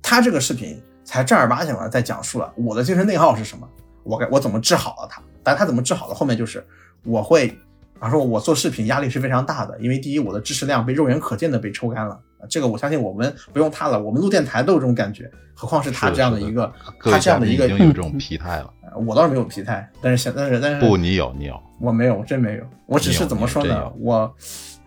[0.01, 3.67] 他这个视频才正儿八经的在讲述了我的精神内耗是什么。
[4.03, 5.21] 我该我怎么治好了他？
[5.43, 6.13] 但他怎么治好的？
[6.13, 6.65] 后面就是
[7.03, 7.57] 我会，比
[7.99, 12.19] 方说我做视频压力是非常大的，因为第一我的知识量被肉眼可见的被抽干了，
[12.49, 18.71] 这个我相信我们不用他了，我们录电台都有这种感觉，何况是他这样的一个他这样的一个已经有这种疲态了。
[18.93, 21.59] 呃我倒是没有疲态，但是现但是但是不，你有，你有。
[21.81, 22.63] 我没有，真没有。
[22.85, 23.65] 我只是怎么说？
[23.65, 24.33] 呢我，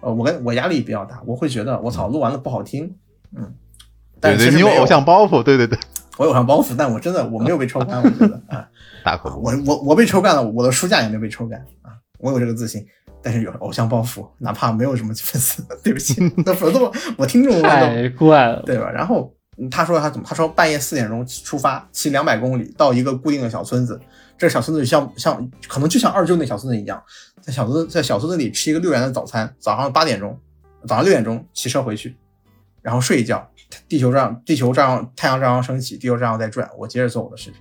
[0.00, 2.94] 呃，我跟我压力比较大，我会觉得我操，录完了不好听，
[3.36, 3.52] 嗯。
[4.20, 5.78] 但对对，你有偶像包袱，对对对，
[6.16, 8.66] 我有偶像包袱，但我真的我没有被抽干，我觉得啊，
[9.04, 12.86] 大可不我我我被抽干了，我的书架也没有被抽干啊，我有这个自信。
[13.22, 16.14] 但是有偶像包袱， 哪怕没有什么粉丝， 对不起，
[16.44, 18.62] 那 粉丝我我听众太怪了。
[18.62, 18.90] 对吧？
[18.90, 20.26] 然后嗯他说他怎么？
[20.28, 24.00] 他说半夜四点钟出发，骑两百公里到一个固定的小村子，
[24.36, 27.02] 这个小村子像像可能就像二舅那小村子一样，
[27.40, 30.38] 在小村在小村子里吃一个六元的早餐，早上八点钟，
[30.86, 32.16] 早上六点钟骑车回去，
[32.82, 33.50] 然后睡一觉，
[33.88, 37.60] 地球照样地球照样太阳照样升起，地球照样在转，我接着做我的视频，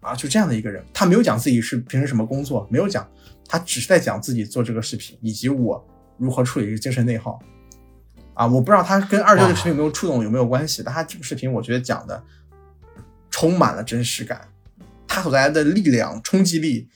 [0.00, 3.06] 啊，就这样的一个人，他没有讲自己是平时什么工作，没有讲，
[3.46, 5.86] 他只是在讲自己做这个视频以及我
[6.16, 7.38] 如何处理一个精神内耗。
[8.32, 10.82] 啊，我不知道他跟二舅的视频有没有触动，有没有关系？
[10.82, 12.22] 但他这个视频我觉得讲的
[13.30, 14.48] 充满了真实感，
[15.06, 16.88] 他所带来的力量、冲击力，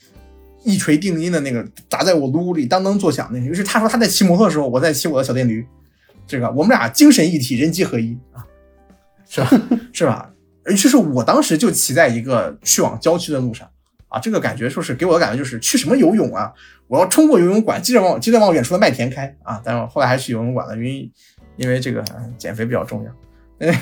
[0.63, 3.45] 一锤定音的那个砸在我颅骨里当当作响那个。
[3.45, 5.63] 于是他说他在骑摩托的时候，我在骑我的小电驴，
[6.25, 8.43] 这个我们俩精神一体，人机合一啊，
[9.29, 9.61] 是吧？
[9.93, 10.31] 是吧？
[10.65, 13.69] 而就是我当时就骑在一个去往郊区的路上
[14.07, 16.51] 啊，这个感觉说是给我的感觉就是去什么游泳啊，
[16.87, 19.61] 我要冲过游泳馆，接着往接着往远处的麦田开啊！
[19.63, 21.11] 但是后来还是去游泳馆了，因为
[21.57, 23.11] 因为这个、呃减肥比较重要。
[23.59, 23.73] 嗯，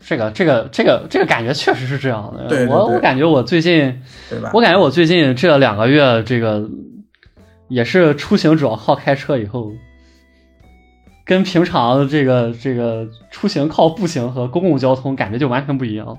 [0.00, 2.48] 这个这个这个这个感觉确实是这样的。
[2.48, 4.50] 对对对我我感觉我最近，对吧？
[4.54, 6.68] 我感觉我最近这两个月，这个
[7.68, 9.72] 也是出行主要靠开车，以后
[11.30, 16.18] 跟平常这个这个出行靠步行和公共交通感觉就完全不一样。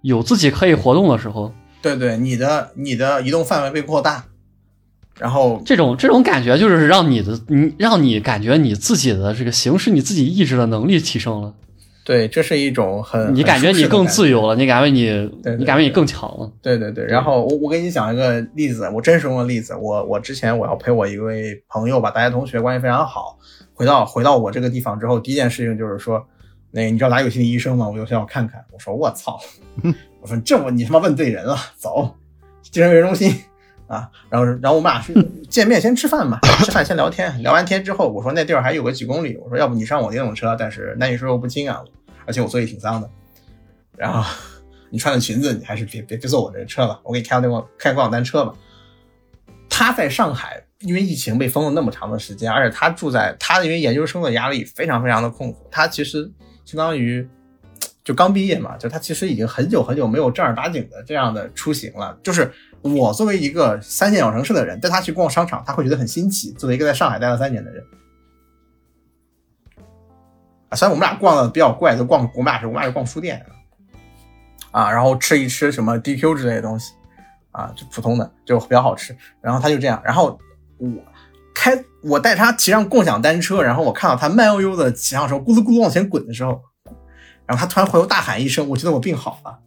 [0.00, 1.52] 有自己可以活动的时候，
[1.82, 4.24] 对对，你的你的移动范围被扩大，
[5.18, 11.52] 然后这种这种感觉就是让你的你让你感觉你自己的这个行使你自己意志的能力提升了，
[12.02, 14.40] 对，这是一种很你感觉你更自由。
[14.40, 15.04] 由了，你感觉你
[15.42, 16.50] 对对你感觉你更强了。
[16.62, 19.76] 对对对，然后我我给你讲一个例子，我真实用的例子。
[19.76, 23.38] 我我之前我要陪我一位朋友吧，大学同学关系非常好。
[23.82, 26.24] 回到回到我这个地方之后，第一件事情就是说，
[26.70, 27.88] 那你知道哪有心理医生吗？
[27.88, 28.64] 我就想要看看。
[28.70, 29.36] 我说我操，
[30.20, 32.14] 我说这我你他妈问对人了，走，
[32.62, 33.34] 精神卫生中心
[33.88, 34.08] 啊。
[34.30, 35.12] 然后然后我们俩去
[35.50, 41.82] 见面，先吃饭嘛，吃饭先聊天，聊完天之后，我说那地儿还有个几公里，我说要不你上我电动车，但是男女授受不亲啊，
[42.24, 43.10] 而且我座椅挺脏的。
[43.96, 44.22] 然后
[44.90, 48.54] 你穿的裙子，你还是别别别坐我这车了，我给你开那个开共享单车吧。
[49.74, 56.30] 他在上海，因为疫情被封了那么长的时间，而且他住在他因为研究生的压力非常非常的痛苦，他其实
[56.66, 57.26] 相当于
[58.04, 62.16] 就刚毕业嘛，就他其实已经很久很久没有正儿八经的这样的出行了。
[62.22, 62.52] 就是
[62.82, 66.52] 我作为一个三线小城市的人，带他去逛商场，他会觉得很新奇。
[66.52, 67.82] 作为一个在上海待了三年的人。
[70.74, 73.44] 虽然我们俩逛的比较怪，就逛我们俩是我们俩是逛书店
[74.70, 76.92] 啊，然后吃一吃什么 DQ 之类的东西
[77.52, 79.16] 啊，就普通的就比较好吃。
[79.40, 80.38] 然后他就这样，然后
[80.78, 80.88] 我
[81.54, 86.60] 开我带他骑上共享单车，然后我看到他慢悠悠的骑上时候咕噜咕噜往前滚的时候，
[87.46, 89.58] 然后他突然回头大喊一声：“我觉得我病好了。”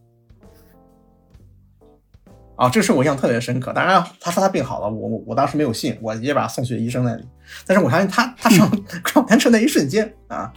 [2.58, 3.74] 啊，这个事我印象特别深刻。
[3.74, 7.28] 当然，他说他病好了，我我我当时没有信，我直接把他送去医生那里。
[7.68, 8.70] 但是我相信他他上
[9.04, 10.54] 共享单车那一瞬间啊，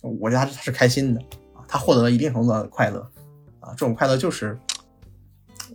[0.00, 1.20] 我觉得他他是开心的
[1.54, 3.00] 啊，他获得了一定程度的快乐
[3.60, 4.58] 啊，这种快乐就是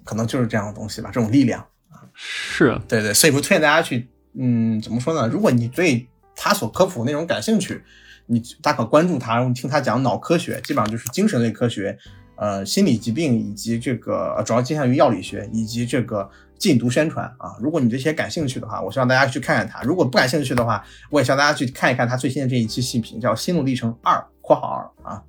[0.04, 2.02] 可能就是这样的东西吧，这种力量啊。
[2.14, 5.28] 是，对对，所以我推荐大家去，嗯，怎么说呢？
[5.28, 7.84] 如果你对他所科普内容感兴趣，
[8.26, 11.97] 你大可关注他，然后听他讲脑科学，基本上就是精神类科学，
[12.36, 17.56] 呃，心理疾病以及这个呃主要倾向于药理学以及这个禁毒宣传啊。
[17.60, 25.22] 如果你对这些感兴趣的话，我希望大家去看看他；如果不感兴趣的话，我也希望大家去看一看他最新的这一期视频，叫《心路历程二（括号二）》啊。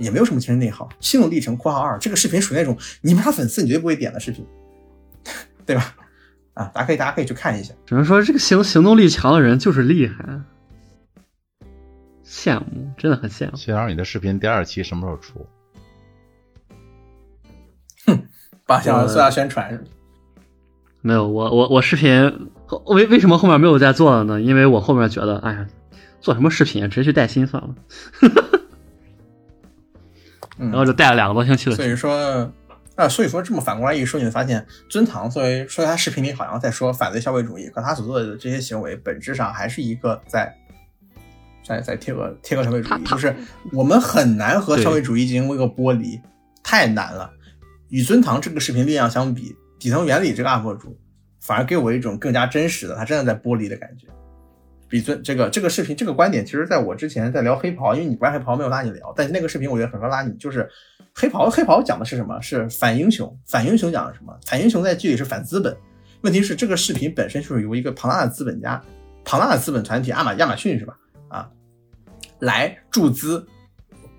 [0.00, 4.44] 也没有什么精神内耗，心路历程（括号二）这个视频属于那种你不是他粉丝，你绝对不会点的视频，
[5.66, 5.94] 对吧？
[6.54, 7.72] 啊，大家可以大家可以去看一下。
[7.86, 10.40] 只能说这个行行动力强的人就是厉害，
[12.24, 13.56] 羡慕，真的很羡慕。
[13.56, 15.46] 谢老师，你的视频第二期什么时候出？
[18.06, 18.22] 哼
[18.66, 19.84] 把想做下宣传？
[21.02, 22.48] 没有，我我我视频
[22.86, 24.40] 为为什么后面没有再做了呢？
[24.40, 25.66] 因为我后面觉得，哎呀，
[26.20, 27.74] 做什么视频，直接去带薪算了，
[28.22, 28.59] 嗯
[30.68, 32.52] 然后就带了两个多星期的所以说，
[32.94, 40.54] 啊，所以说这么反过来一说，你会发现尊堂作为说他视频里好像在说反对消费主义，可他所做的这些行为本质上还是一个在
[41.64, 43.34] 在在贴合贴合消费主义，就是
[43.72, 46.20] 我们很难和消费主义进行一个剥离，
[46.62, 47.30] 太难了。
[47.88, 50.96] 与尊堂这个视频力量相比，底层原理这个 UP 主
[51.40, 54.06] 反而给我一种更加真实的，他真的在剥离的感觉。
[54.90, 60.68] 比尊这个这个视频这个观点，其实在我之前在聊黑袍，因为你不爱黑袍，没有拉你聊，但是那个视频我觉得很合拉你，就是
[61.14, 62.40] 黑袍黑袍讲的是什么？
[62.42, 64.36] 是反英雄，反英雄讲的什么？
[64.46, 65.76] 反英雄在剧里是反资本。
[66.22, 68.82] 问题是这个视频本身就是由一个庞大的资本家、
[69.24, 70.98] 庞大的资本团体，亚马亚马逊是吧？
[71.28, 71.48] 啊，
[72.40, 73.46] 来注资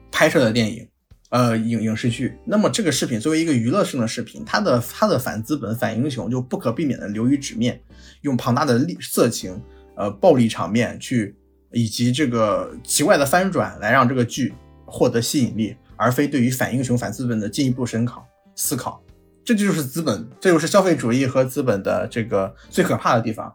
[0.10, 0.88] 拍摄的电影，
[1.32, 2.34] 呃，影影视剧。
[2.46, 7.80] 那么这个视频作为一个娱乐性的视频，它的它的反资本、反英雄就不可避免的流于纸面，
[8.22, 9.62] 用庞大的力色情。
[9.96, 11.36] 呃，暴力场面去，
[11.72, 14.54] 以及这个奇怪的翻转，来让这个剧
[14.86, 18.26] 获得吸引力，而非对于反英雄、反资本的进一步深考
[18.56, 19.02] 思考。
[19.44, 23.54] 这就是资本，这就是消费主义和资本的这个最可怕的地方。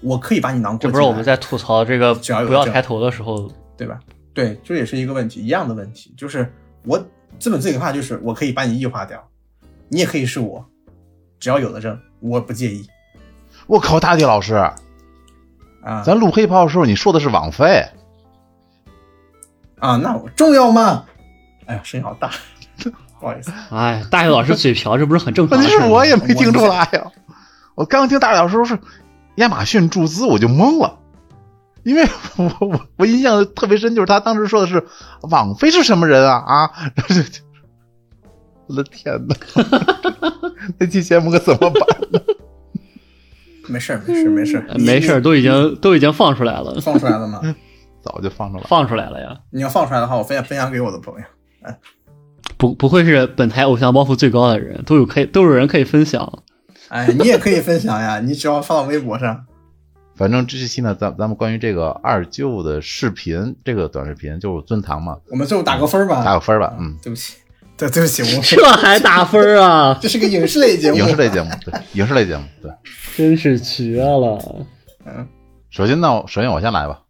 [0.00, 0.80] 我可以把你囊括。
[0.80, 3.98] 这不是我们在吐槽这个只要不要抬头的时候，对吧？
[4.34, 6.52] 对，这也是一个问题，一样的问题，就是
[6.84, 6.98] 我
[7.38, 9.24] 资本最可怕就是我可以把你异化掉，
[9.88, 10.64] 你也可以是我，
[11.38, 12.84] 只要有的证，我不介意。
[13.66, 14.60] 我靠，大地老师。
[15.84, 17.84] 啊，咱录黑炮的时候，你说的是网飞
[19.78, 19.96] 啊？
[19.96, 21.04] 那我重要吗？
[21.66, 22.30] 哎呀，声音好大，
[23.20, 23.52] 不好意思。
[23.70, 25.58] 哎，大宇老师嘴瓢，这不是很正常？
[25.58, 27.10] 问题是我也没听出来呀。
[27.74, 28.78] 我刚听大学老师说是
[29.36, 30.98] 亚马逊注资，我就懵了，
[31.82, 32.06] 因为
[32.36, 34.86] 我我我印象特别深，就是他当时说的是
[35.22, 36.70] 网飞是什么人啊啊！
[38.66, 39.36] 我的天哪，
[40.78, 41.82] 那期节目可怎么办？
[43.68, 47.40] 没事儿，没事儿，没事儿，没事儿，都已经都已经放出来了，放出来了吗？
[48.02, 49.34] 早就放出来，放出来了呀！
[49.50, 51.24] 你要放出来的话，我分享分享给我的朋友。
[51.62, 51.78] 哎，
[52.58, 56.42] 不不会是本台偶像包袱最高的人，都有可以都有人可以分享。
[56.88, 59.46] 哎，你也可以分享呀， 你只要发到微博上。
[60.16, 66.76] 反正这期呢，咱咱们关于这个二舅的视频，这个短视频就是尊堂嘛，我们最后打个分吧，打个分吧。
[66.78, 67.36] 嗯，对不起，
[67.76, 69.96] 对对不起，我这还打分啊？
[70.02, 72.70] 这是个影视类节目，影视类节目，对，影视类节目，对。
[73.16, 74.66] 真是绝了！
[75.06, 75.26] 嗯，
[75.70, 77.00] 首先呢，首先我先来吧。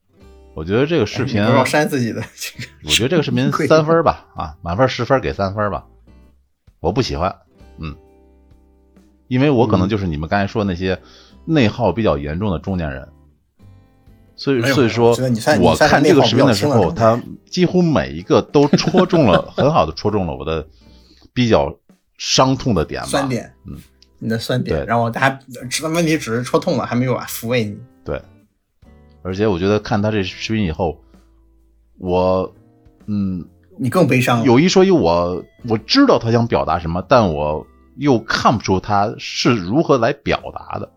[0.52, 2.22] 我觉得这个视频，我删自己的。
[2.84, 5.84] 我觉得这个视频 三分吧，啊，满分十分给三分吧。
[6.80, 7.34] 我不喜欢，
[7.78, 7.96] 嗯，
[9.28, 10.98] 因为我可能就是你们刚才说那些
[11.46, 13.08] 内耗比较严重的中年人，
[14.36, 15.16] 所以所以说，
[15.60, 20.66] 我看这个视频的时候，他几乎每一个都戳中了，很好的戳中了我的
[21.32, 21.76] 比较
[22.18, 23.78] 伤痛的点吧，酸点，嗯。
[24.20, 25.38] 你的酸点，然后他还
[25.92, 27.76] 问题只是戳痛了，还没有抚慰你。
[28.02, 28.22] 对，
[29.20, 30.98] 而且我觉得看他这视频以后，
[31.98, 32.50] 我，
[33.04, 33.44] 嗯，
[33.76, 34.42] 你更悲伤。
[34.42, 37.66] 有一说一，我我知道他想表达什么，但我
[37.96, 40.90] 又看不出他是如何来表达的。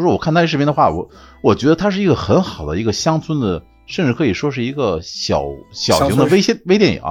[0.00, 1.06] 就是我看他这视频的话，我
[1.42, 7.02] 我觉得他是一个很好的一个乡村的，甚至可以说是一个小小型的微微微电影。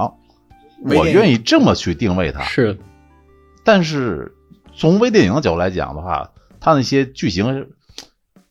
[0.84, 2.42] 我愿意这么去定位它。
[2.42, 2.76] 是，
[3.64, 4.34] 但是。
[4.72, 7.66] 从微电影的角度来讲的话，它那些剧情，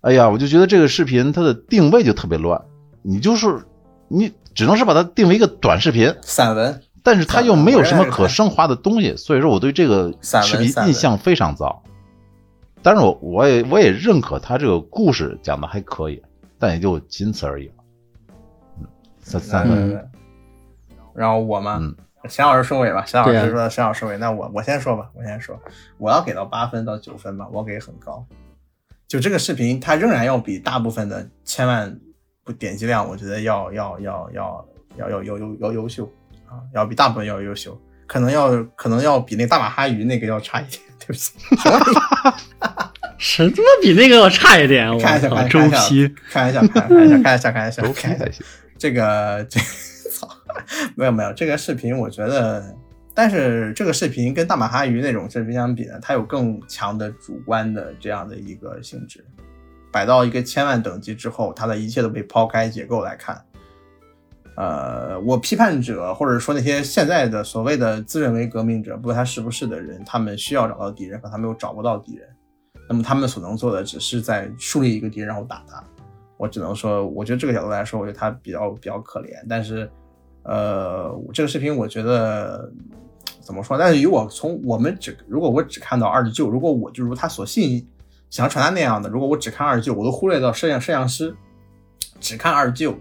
[0.02, 2.62] 哎呀，我就觉得这个视频它的定位就特别乱。
[3.02, 3.66] 你就是
[4.10, 11.82] 你只能是把它定为一个短视频、散文，但是它又没有什么可升华的东西，所以说我对这个视频印象非常糟。
[12.82, 16.22] 但是我我也我也认可他这个故事讲的还可以，
[16.58, 17.74] 但也就仅此而已了。
[18.80, 18.88] 嗯，
[19.20, 20.12] 三三分。
[21.14, 21.78] 然后我吗？
[21.82, 21.96] 嗯。
[22.28, 25.58] 沈老师收尾吧，沈老师说沈老师收尾，那我我先说吧，我先说，
[25.98, 28.26] 我要给到八分到九分吧，我给很高。
[29.08, 31.98] 就这个视频，它仍然要比大部分的千万
[32.44, 34.66] 不点击量，我觉得要要要要
[34.98, 36.12] 要要要要优秀
[36.46, 41.34] 啊，要比大部分要优秀，可能要可能要比那大马哈鱼那个要差一点，对不起。
[43.18, 43.52] 什么
[43.82, 44.88] 比那个要差一点？
[45.00, 48.46] 看一下，看周批，看一下，看一下，看一下，看一下，周批还行。
[48.78, 49.60] 这个这。
[50.96, 52.76] 没有没有，这个视频我觉得，
[53.14, 59.26] 但是这个视频跟大马哈鱼那种视频相比呢，它有更强的主观的这样的一个性质。
[59.92, 63.42] 摆到一个千万等级之后，它的一切都被抛开结构来看。
[64.60, 72.28] 呃，我批判者或者说那些现在的所谓的自认为革命者，不管他是不是的人，他们需要找到敌人，可他们又找不到敌人。
[72.90, 75.82] 那么他们所能做的，只是在树立一个敌人，然后打他。
[76.38, 79.90] 我只能说，我觉得这个角度来说，我觉得他比较比较可怜，但是。
[80.44, 82.72] 呃，这个视频我觉得
[83.42, 83.78] 怎么说？
[83.78, 87.86] 但是以我从我们只如果我只看到二舅，如果我就如他所信
[88.30, 91.36] 想传达那样的，如果我只看二舅，我都忽略到摄像摄像师，
[92.22, 92.98] 只看二舅，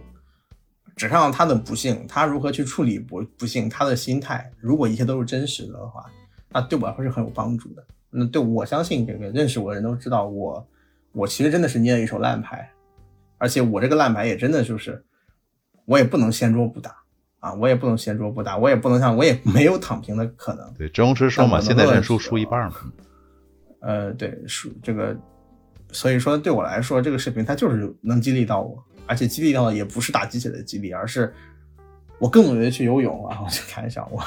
[0.99, 6.05] 只看到他的不幸，他如何去处理不不幸，他的心态，如果一切都是真实的话，
[6.51, 7.85] 那对我来说是很有帮助的。
[8.11, 10.67] 那对我相信这个认识我的人都知道，我
[11.13, 12.69] 我其实真的是捏了一手烂牌，
[13.39, 15.05] 而且我这个烂牌也真的就是
[15.85, 16.97] 我也不能掀桌不打。
[17.41, 20.75] 啊，我也不能闲桌不打，我也不能像我也没有躺平的可能。
[20.75, 22.77] 对，周星驰说嘛，现在认输输一半嘛。
[23.81, 25.17] 呃，对，输这个，
[25.93, 31.35] 所以说对我来说，这个视频它就是能激励到我，而且激励到的也不是打鸡血的激励，而是
[32.21, 33.41] 我更努力的去游泳啊！
[33.45, 34.23] 我就开玩笑，我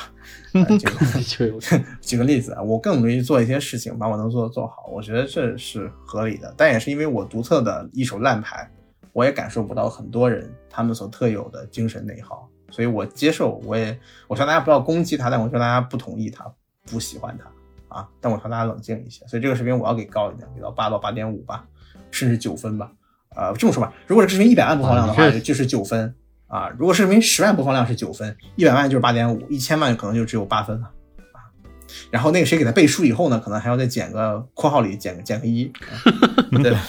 [0.78, 6.54] 举个 举个例子啊，我更努力做一些事情，把我能做的做好，我觉得这是合理的。
[6.58, 8.70] 但也是因为我独特的一手烂牌，
[9.14, 12.50] 我也感受不到很多人他们所特有的精神内耗。
[12.70, 16.50] 所以我接受，我也我希望大家不要攻击他，但我希望大家不同意他，
[16.86, 18.08] 不喜欢他啊。
[18.22, 19.28] 但我希望大家冷静一些。
[19.28, 21.68] 所以这个视频我要给高一点，给到八到八点五吧，
[22.10, 22.90] 甚至九分吧。
[23.36, 26.14] 呃，这么说吧，如果是视频一百万播放量的话，就是九分
[26.48, 26.70] 啊。
[26.78, 30.92] 如果视频十万播放量是九分，一百万就是八点五，一千万可能就只有八分了
[31.32, 31.40] 啊。
[32.10, 35.72] 然后那个谁给他背书以后呢，可能还要再减个括号里减个减个一，
[36.62, 36.80] 对吧？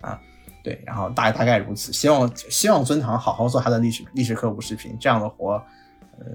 [0.00, 0.20] 啊。
[0.64, 1.92] 对，然后大大概如此。
[1.92, 5.60] 希望希望尊堂好好做他的历史历史科普视频，这样的活，
[6.20, 6.26] 嗯，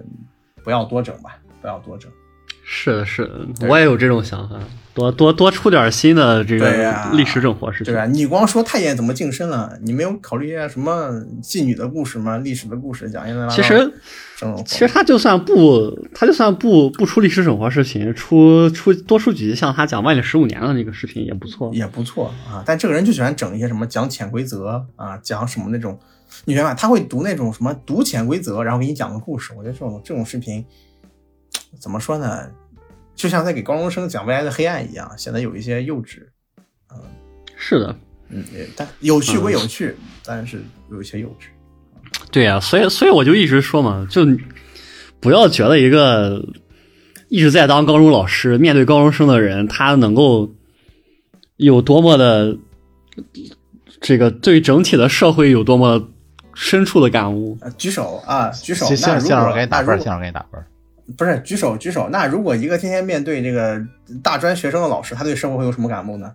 [0.63, 2.11] 不要多整吧，不要多整。
[2.65, 4.59] 是的，是的，我也有这种想法，
[4.97, 7.93] 多多多出点新的这个历史整活视频。
[7.93, 8.07] 对吧？
[8.07, 12.39] 你光说太监怎么晋升了，你没有考虑一下什么妓女的故事吗？
[12.39, 13.47] 历史的故事讲一下。
[13.47, 13.93] 其实，
[14.65, 22.63] 其实他就算不，他就算不不出历史整活视频，出出多出几集像他讲万历十五年的那个视频也不错，也不错啊。
[22.65, 25.99] 但这个人就喜欢整一些什么讲潜规则啊，讲什么那种，
[26.45, 26.73] 你明白？
[26.73, 29.53] 他会读那种什么读潜规则，然后给你讲个故事。
[29.55, 30.65] 我觉得这种这种视频。
[31.79, 32.47] 怎么说呢？
[33.17, 36.19] 就像在给高中生讲未来的黑暗一样，显得有一些幼稚。
[36.93, 37.01] 嗯，
[37.57, 37.95] 是的，
[38.29, 38.43] 嗯，
[38.75, 39.93] 但有趣归有趣，
[40.23, 40.61] 但是
[40.91, 41.47] 有一些幼稚。
[42.31, 44.21] 对呀，所以所以我就一直说嘛，就
[45.19, 46.45] 不要觉得一个
[47.27, 50.53] 一直在当高中老师、面对高中生的人，他能够
[51.55, 52.55] 有多么的
[53.99, 56.09] 这个对整体的社会有多么
[56.53, 57.57] 深处的感悟。
[57.77, 58.85] 举手啊，举手！
[58.85, 60.63] 先先生给你打分，现场给你打分。
[61.15, 62.09] 不是举手举手。
[62.09, 63.79] 那如果一个天天面对这个
[64.23, 66.33] 大专学生的老师，他对生活会有什么感悟呢？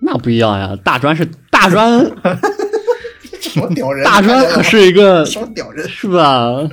[0.00, 2.00] 那不一样呀，大专是大专，
[3.40, 4.04] 什么屌人？
[4.04, 5.88] 大专可是一个什么屌人？
[5.88, 6.68] 是吧？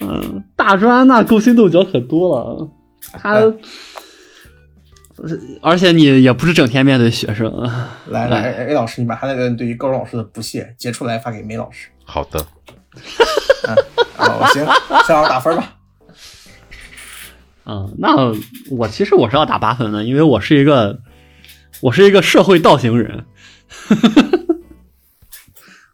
[0.00, 2.68] 嗯，大专那勾心斗角可多了，
[3.12, 3.40] 他，
[5.62, 7.50] 而且你也不是整天面对学生。
[8.08, 11.88] 来来，A 老师，你把他那个对于高中老师的不屑截出来发给梅老师。
[12.04, 12.44] 好的。
[14.18, 14.66] 哦，行，
[15.06, 15.72] 向我打分吧。
[17.64, 18.32] 嗯，那
[18.70, 21.00] 我其实我是要打八分的，因为我是一个，
[21.80, 23.26] 我是一个社会倒行人。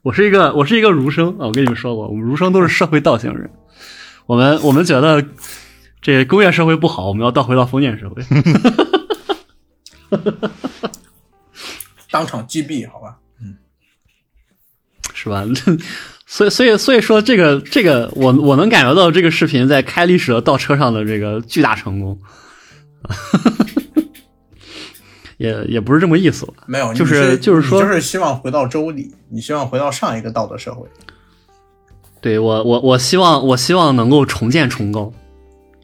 [0.02, 1.46] 我是一个，我是一个儒生啊！
[1.46, 3.50] 我跟你们说过，我们儒生都是社会倒行人。
[4.26, 5.24] 我们我们觉得
[6.00, 8.22] 这工业社会不好，我们要倒回到封建社会。
[12.10, 13.18] 当场击毙，好吧？
[13.40, 13.56] 嗯，
[15.14, 15.44] 是吧？
[16.32, 22.18] 所以，所以，所以说，这个，这个，我我能感觉到这个视频在开历史的倒车上的这个巨大成功，
[25.36, 26.54] 也也不是这么意思吧？
[26.64, 30.88] 没有，就是就是说，就是希望回到周礼，你希望回到上一个道德社会。
[32.22, 35.12] 对我，我我希望，我希望能够重建崇高，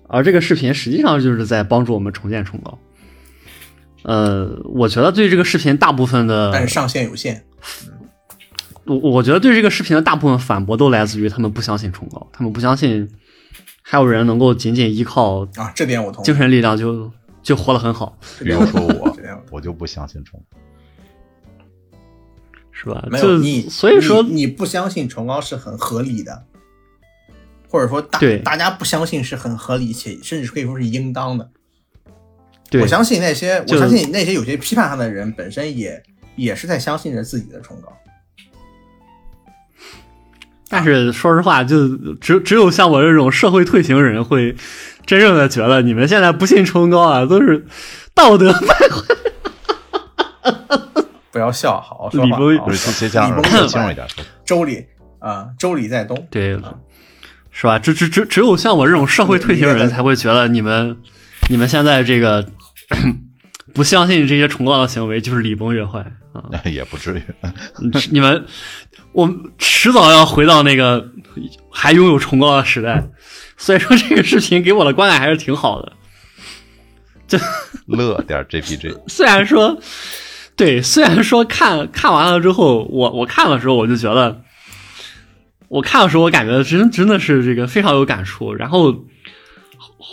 [0.06, 2.78] 而这个视频实际上就是在帮助我们重建崇高。
[4.04, 7.44] 呃，我觉得对这个视频大部分的，但是上限有限。
[8.88, 13.08] 我我觉得对这个视频的大部分反驳都来自于他们不相信崇高，他们不相信
[13.82, 17.10] 还有人能够仅仅依靠啊，这点我同，精神力量就
[17.42, 18.18] 就活得很好。
[18.40, 19.16] 比如说我，
[19.50, 20.58] 我就不相信崇高，
[22.72, 23.06] 是吧？
[23.10, 26.44] 没有你，所以说你不相信崇高是很合理的，
[27.68, 31.50] 或者说大大家不相信是很合理且甚至可以说是应当的。
[32.80, 36.02] 我相信那些，我相信那些有些批判他的人本身也
[36.36, 37.90] 也是在相信着自己的崇高。
[40.68, 44.54] 但是说实话，就只只有像我这种社会退行人会
[45.06, 47.64] 真正的觉得你们现在不信崇高啊，都是
[48.14, 49.14] 道德败坏。
[51.30, 52.36] 不要笑，好好说话。
[52.36, 54.06] 不是，先讲清楚一点。
[54.44, 54.84] 周礼
[55.18, 56.58] 啊，周礼在东，对，
[57.50, 57.78] 是吧？
[57.78, 60.96] 只只只只有像我这种社会退行人才会觉得你们
[61.48, 62.46] 你们现在这个
[63.74, 66.00] 不相信这些崇高的行为就是礼崩乐坏
[66.32, 67.22] 啊， 也不至于。
[68.10, 68.44] 你们。
[69.12, 71.04] 我迟早要回到那个
[71.70, 73.02] 还拥有崇高的时代，
[73.56, 75.92] 所以说这个视频给我的观感还是挺好的。
[77.26, 77.38] 这
[77.86, 79.80] 乐点 JPG，虽然说
[80.54, 84.42] 对，虽然说看看完了之后，我我看的时候我就觉得，
[85.68, 88.54] 我看的时候我感觉真真的是这个非常有感触。
[88.54, 89.04] 然后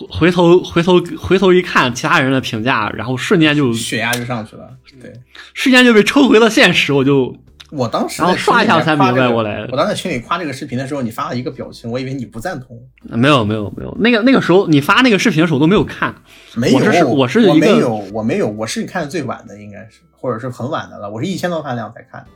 [0.10, 4.70] 回回头回头回头一看其他人的评价，然后瞬间就血压就上去了，
[5.02, 5.14] 对，
[5.54, 7.36] 瞬间就被抽回了现实，我就。
[7.72, 12.80] 我当时然后刷一下才明白过来我当时在群里夸这个视频的时候，你发了一个表情，我以为你不赞同。
[13.02, 16.14] 没有没有没有，那个那个时候你发那个视频的时候都没有看，
[16.54, 21.10] 没有，我是我是一个没有，我没有，我是看的最晚的，应该是，或者是很晚的了。
[21.10, 22.28] 我是一千多饭量才看的。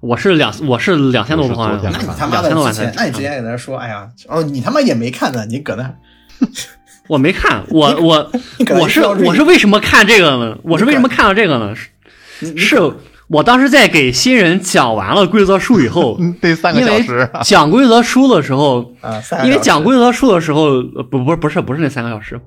[0.00, 5.94] 我是两我是两千多多我是昨天那你他妈两千多的之前那你之前给他说，哎呀，哦，你他妈也没看呢，你搁那，
[7.08, 8.32] 我没看，我我
[8.80, 10.56] 我是我是为什么看这个呢？
[10.62, 11.74] 我是为什么看到这个呢？
[11.74, 12.92] 是是
[13.28, 20.64] 我当时在给新人讲完了规则书以后，嗯，得三个小时，讲规则书的时候，啊，三个因为讲规则书的时候，
[20.96, 22.40] 呃不不不是不是那三个小时，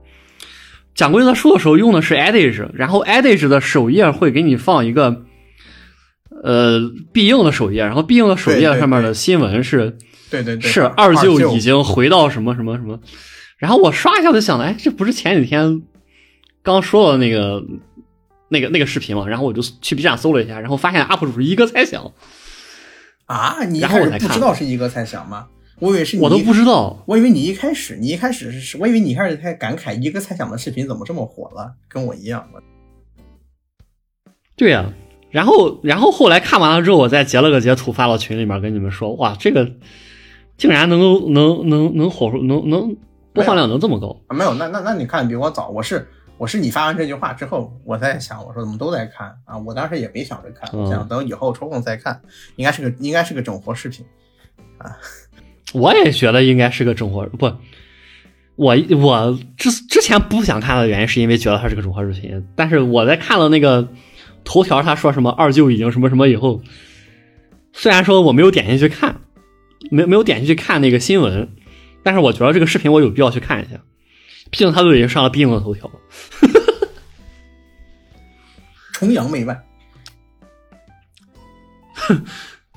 [0.94, 5.24] 讲规则书的时候用的是 Edge，然后 Edge 的首页会给你放一个
[6.44, 6.80] 呃
[7.12, 9.98] 必应的首页，然后必应的首页上面的新闻是
[10.30, 13.00] 对对对，是二二舅已经回到什么什么什么，
[13.58, 15.82] 然后我刷一下就想了，哎，这不是前几天
[16.62, 17.64] 刚说的那个
[18.50, 19.28] 那个那个视频嘛？
[19.28, 22.14] 然后我就去 B 站搜了一下，然后发现 UP 主是一个猜想，
[23.26, 25.48] 啊，你一然后我才看不知道是一个猜想吗？
[25.80, 27.04] 我以为是你我都不知道。
[27.06, 32.48] 我以为你一开始，你一开始是，我以为你一开始在感慨一个猜想的视频怎么这么火了，跟我一样。
[34.56, 34.92] 对呀、
[35.30, 39.72] 然后然后后来看完了之后，我再截了个截图发到群里面跟你们说，哇，这个
[40.58, 42.98] 竟然能够能能能火出能能
[43.38, 46.08] 播放量能这么高，啊，没有，那那那你看得比我早，我是
[46.38, 49.58] 我是你发完这句话之后，我在想，我说怎么都在看啊？
[49.58, 52.20] 我当时也没想着看，我想等以后抽空再看，
[52.56, 54.06] 应该是个应该是个整活视频
[54.80, 54.98] 啊。
[55.74, 57.52] 我也觉得应该是个整活不。
[58.56, 63.88] 我我之之前不想看的原因是因为觉得它是个整活视频，但是我在看了那个
[64.44, 66.62] 头条，他说什么二舅已经什么什么以后，
[67.72, 69.18] 虽然说我没有点进去看，
[69.92, 71.50] 没没有点进去看那个新闻，
[72.08, 73.78] 但是我觉得这个视频我有必要去看一下，
[74.50, 75.88] 毕竟他都已经上了必应的头条。
[75.88, 75.94] 了。
[78.94, 79.62] 崇洋媚外，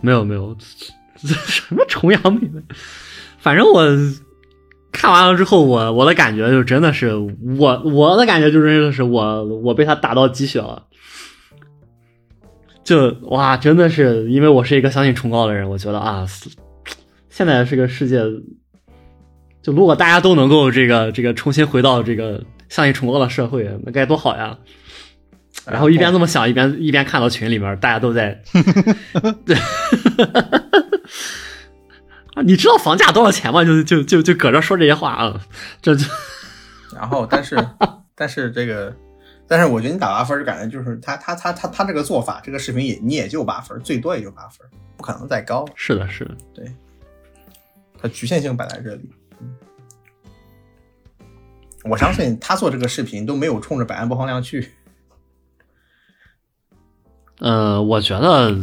[0.00, 0.56] 没 有没有，
[1.46, 2.60] 什么崇洋媚外，
[3.38, 3.86] 反正我
[4.90, 10.88] 看完了之后，我我的感觉就真的是我我的感觉就真的是我我被他打到鸡血了，
[12.82, 16.26] 就哇真的是因为我是一个相信崇高的人，我觉得啊，
[17.28, 18.20] 现在这个世界，
[19.62, 24.56] 就如果大家都能够这个这个重新回到这个相信崇高的社会，那该多好呀！
[25.66, 28.40] 然后一边这么想，一边一边看到群里面大家都在，
[29.44, 29.56] 对，
[32.34, 33.64] 啊，你知道房价多少钱吗？
[33.64, 35.40] 就就就就搁这说这些话啊，
[35.82, 36.06] 这就
[36.96, 37.56] 然后但是
[38.14, 38.94] 但是这个，
[39.46, 46.64] 但是我觉得你打八分儿，感觉就是他他他他他这个做法，这个视频也你也就八分儿，最多也就八分儿，不可能再高了，是的，是的，对
[48.00, 49.10] 它局限性摆在这里。
[51.84, 54.72] 嗯我相信他做这个视频都没有冲着百万播放量去。
[57.40, 58.54] 呃，我觉得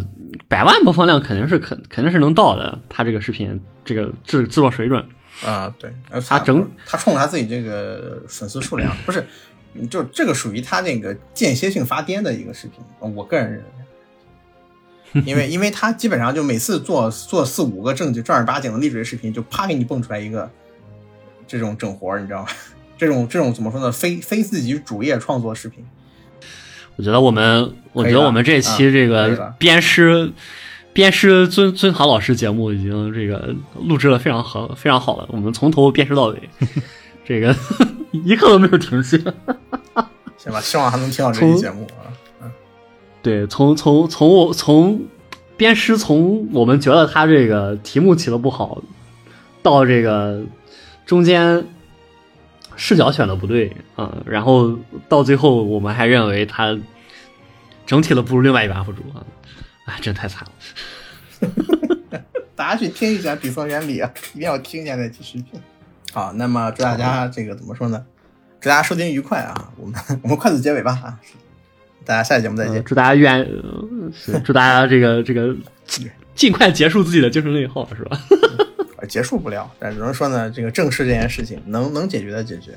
[0.47, 5.03] 百万播放量肯定是肯肯定是能到的，他这个视频这个制制作水准，
[5.43, 9.25] 啊，对，呃他整他冲着他自己这个粉丝数量，不是，
[9.89, 13.63] 就这个属于他那个间歇性发癫的一个视频，我个人认
[15.13, 20.47] 为，因为因为他基本上就每次做做四五个正经正儿八经的励志视频，就啪给你蹦出来一个
[21.47, 22.49] 这种整活儿，你知道吗？
[22.97, 23.91] 这种这种怎么说呢？
[23.91, 25.85] 非非自己主业创作视频，
[26.95, 30.31] 我觉得我们，我觉得我们这期这个了鞭尸
[30.93, 35.27] 鞭尸尊尊堂老师节目已经这个录制的非常好，非常好了。
[35.29, 36.49] 我们从头鞭尸到尾，
[37.23, 37.55] 这个
[38.11, 39.17] 一刻都没有停歇。
[40.37, 40.59] 行吧？
[40.59, 42.49] 希望还能听到这期节目啊。
[43.21, 45.01] 对，从从从我从
[45.55, 48.81] 鞭尸从我们觉得他这个题目起的不好，
[49.61, 50.41] 到这个
[51.05, 51.65] 中间
[52.77, 54.77] 视角选的不对啊、然后
[55.09, 56.77] 到最后我们还认为他
[57.85, 59.25] 整体的不如另外一个 UP 主啊，
[59.85, 62.21] 哎，真太惨了。
[62.55, 65.59] 大家去听一下比赛原理啊，一定要听一下那期视频。
[66.13, 68.05] 好，那么祝大家这个怎么说呢？
[68.59, 69.71] 祝大家收听愉快啊！
[69.77, 71.19] 我们我们快速结尾吧啊！
[72.03, 72.73] 大家下期节目再见。
[72.73, 75.55] 呃祝大家愿，呃祝大家这个这个
[76.33, 78.19] 尽快结束自己的精神内耗，是吧？
[78.97, 82.71] 呃结束不了，但只能说呢，这个正视这件事情，能能解决的解决，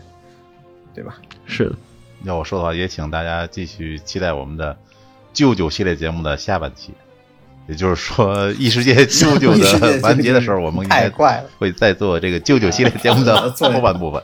[0.94, 1.16] 对吧？
[1.46, 1.76] 是的，
[2.24, 4.76] 要我说的话，也请大家继续期待我们的
[5.32, 6.92] 舅舅系列节目的下半期。
[7.68, 14.20] 也就是说，异世界 舅舅的完结的时候，我们应该太怪了，会再做这个舅舅系列节目的 做后半部分。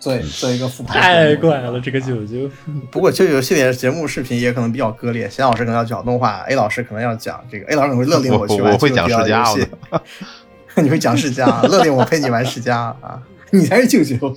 [0.00, 1.00] 做做一个复盘。
[1.00, 2.50] 太怪了，这个舅舅。
[2.90, 9.68] 不过舅舅系列节目视频也可能比较割裂，贤老师可能要讲动画，A 老师可能要讲这个，A 老师可能会勒令我去玩我会讲世家游戏，
[10.84, 13.20] 你会讲世嘉，勒令我陪你玩世家啊！
[13.50, 14.36] 你才是舅舅。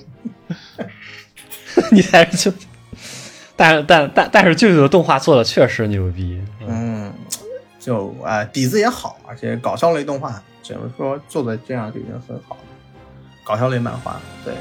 [1.90, 2.66] 你才是舅舅。
[3.56, 7.12] 但但但但是舅舅的动画做的确实牛逼，嗯，
[7.78, 12.62] 就呃底子也好，而且搞笑类动画，只能说做的这样就已经很好了。
[13.44, 14.54] 搞笑类漫画，对。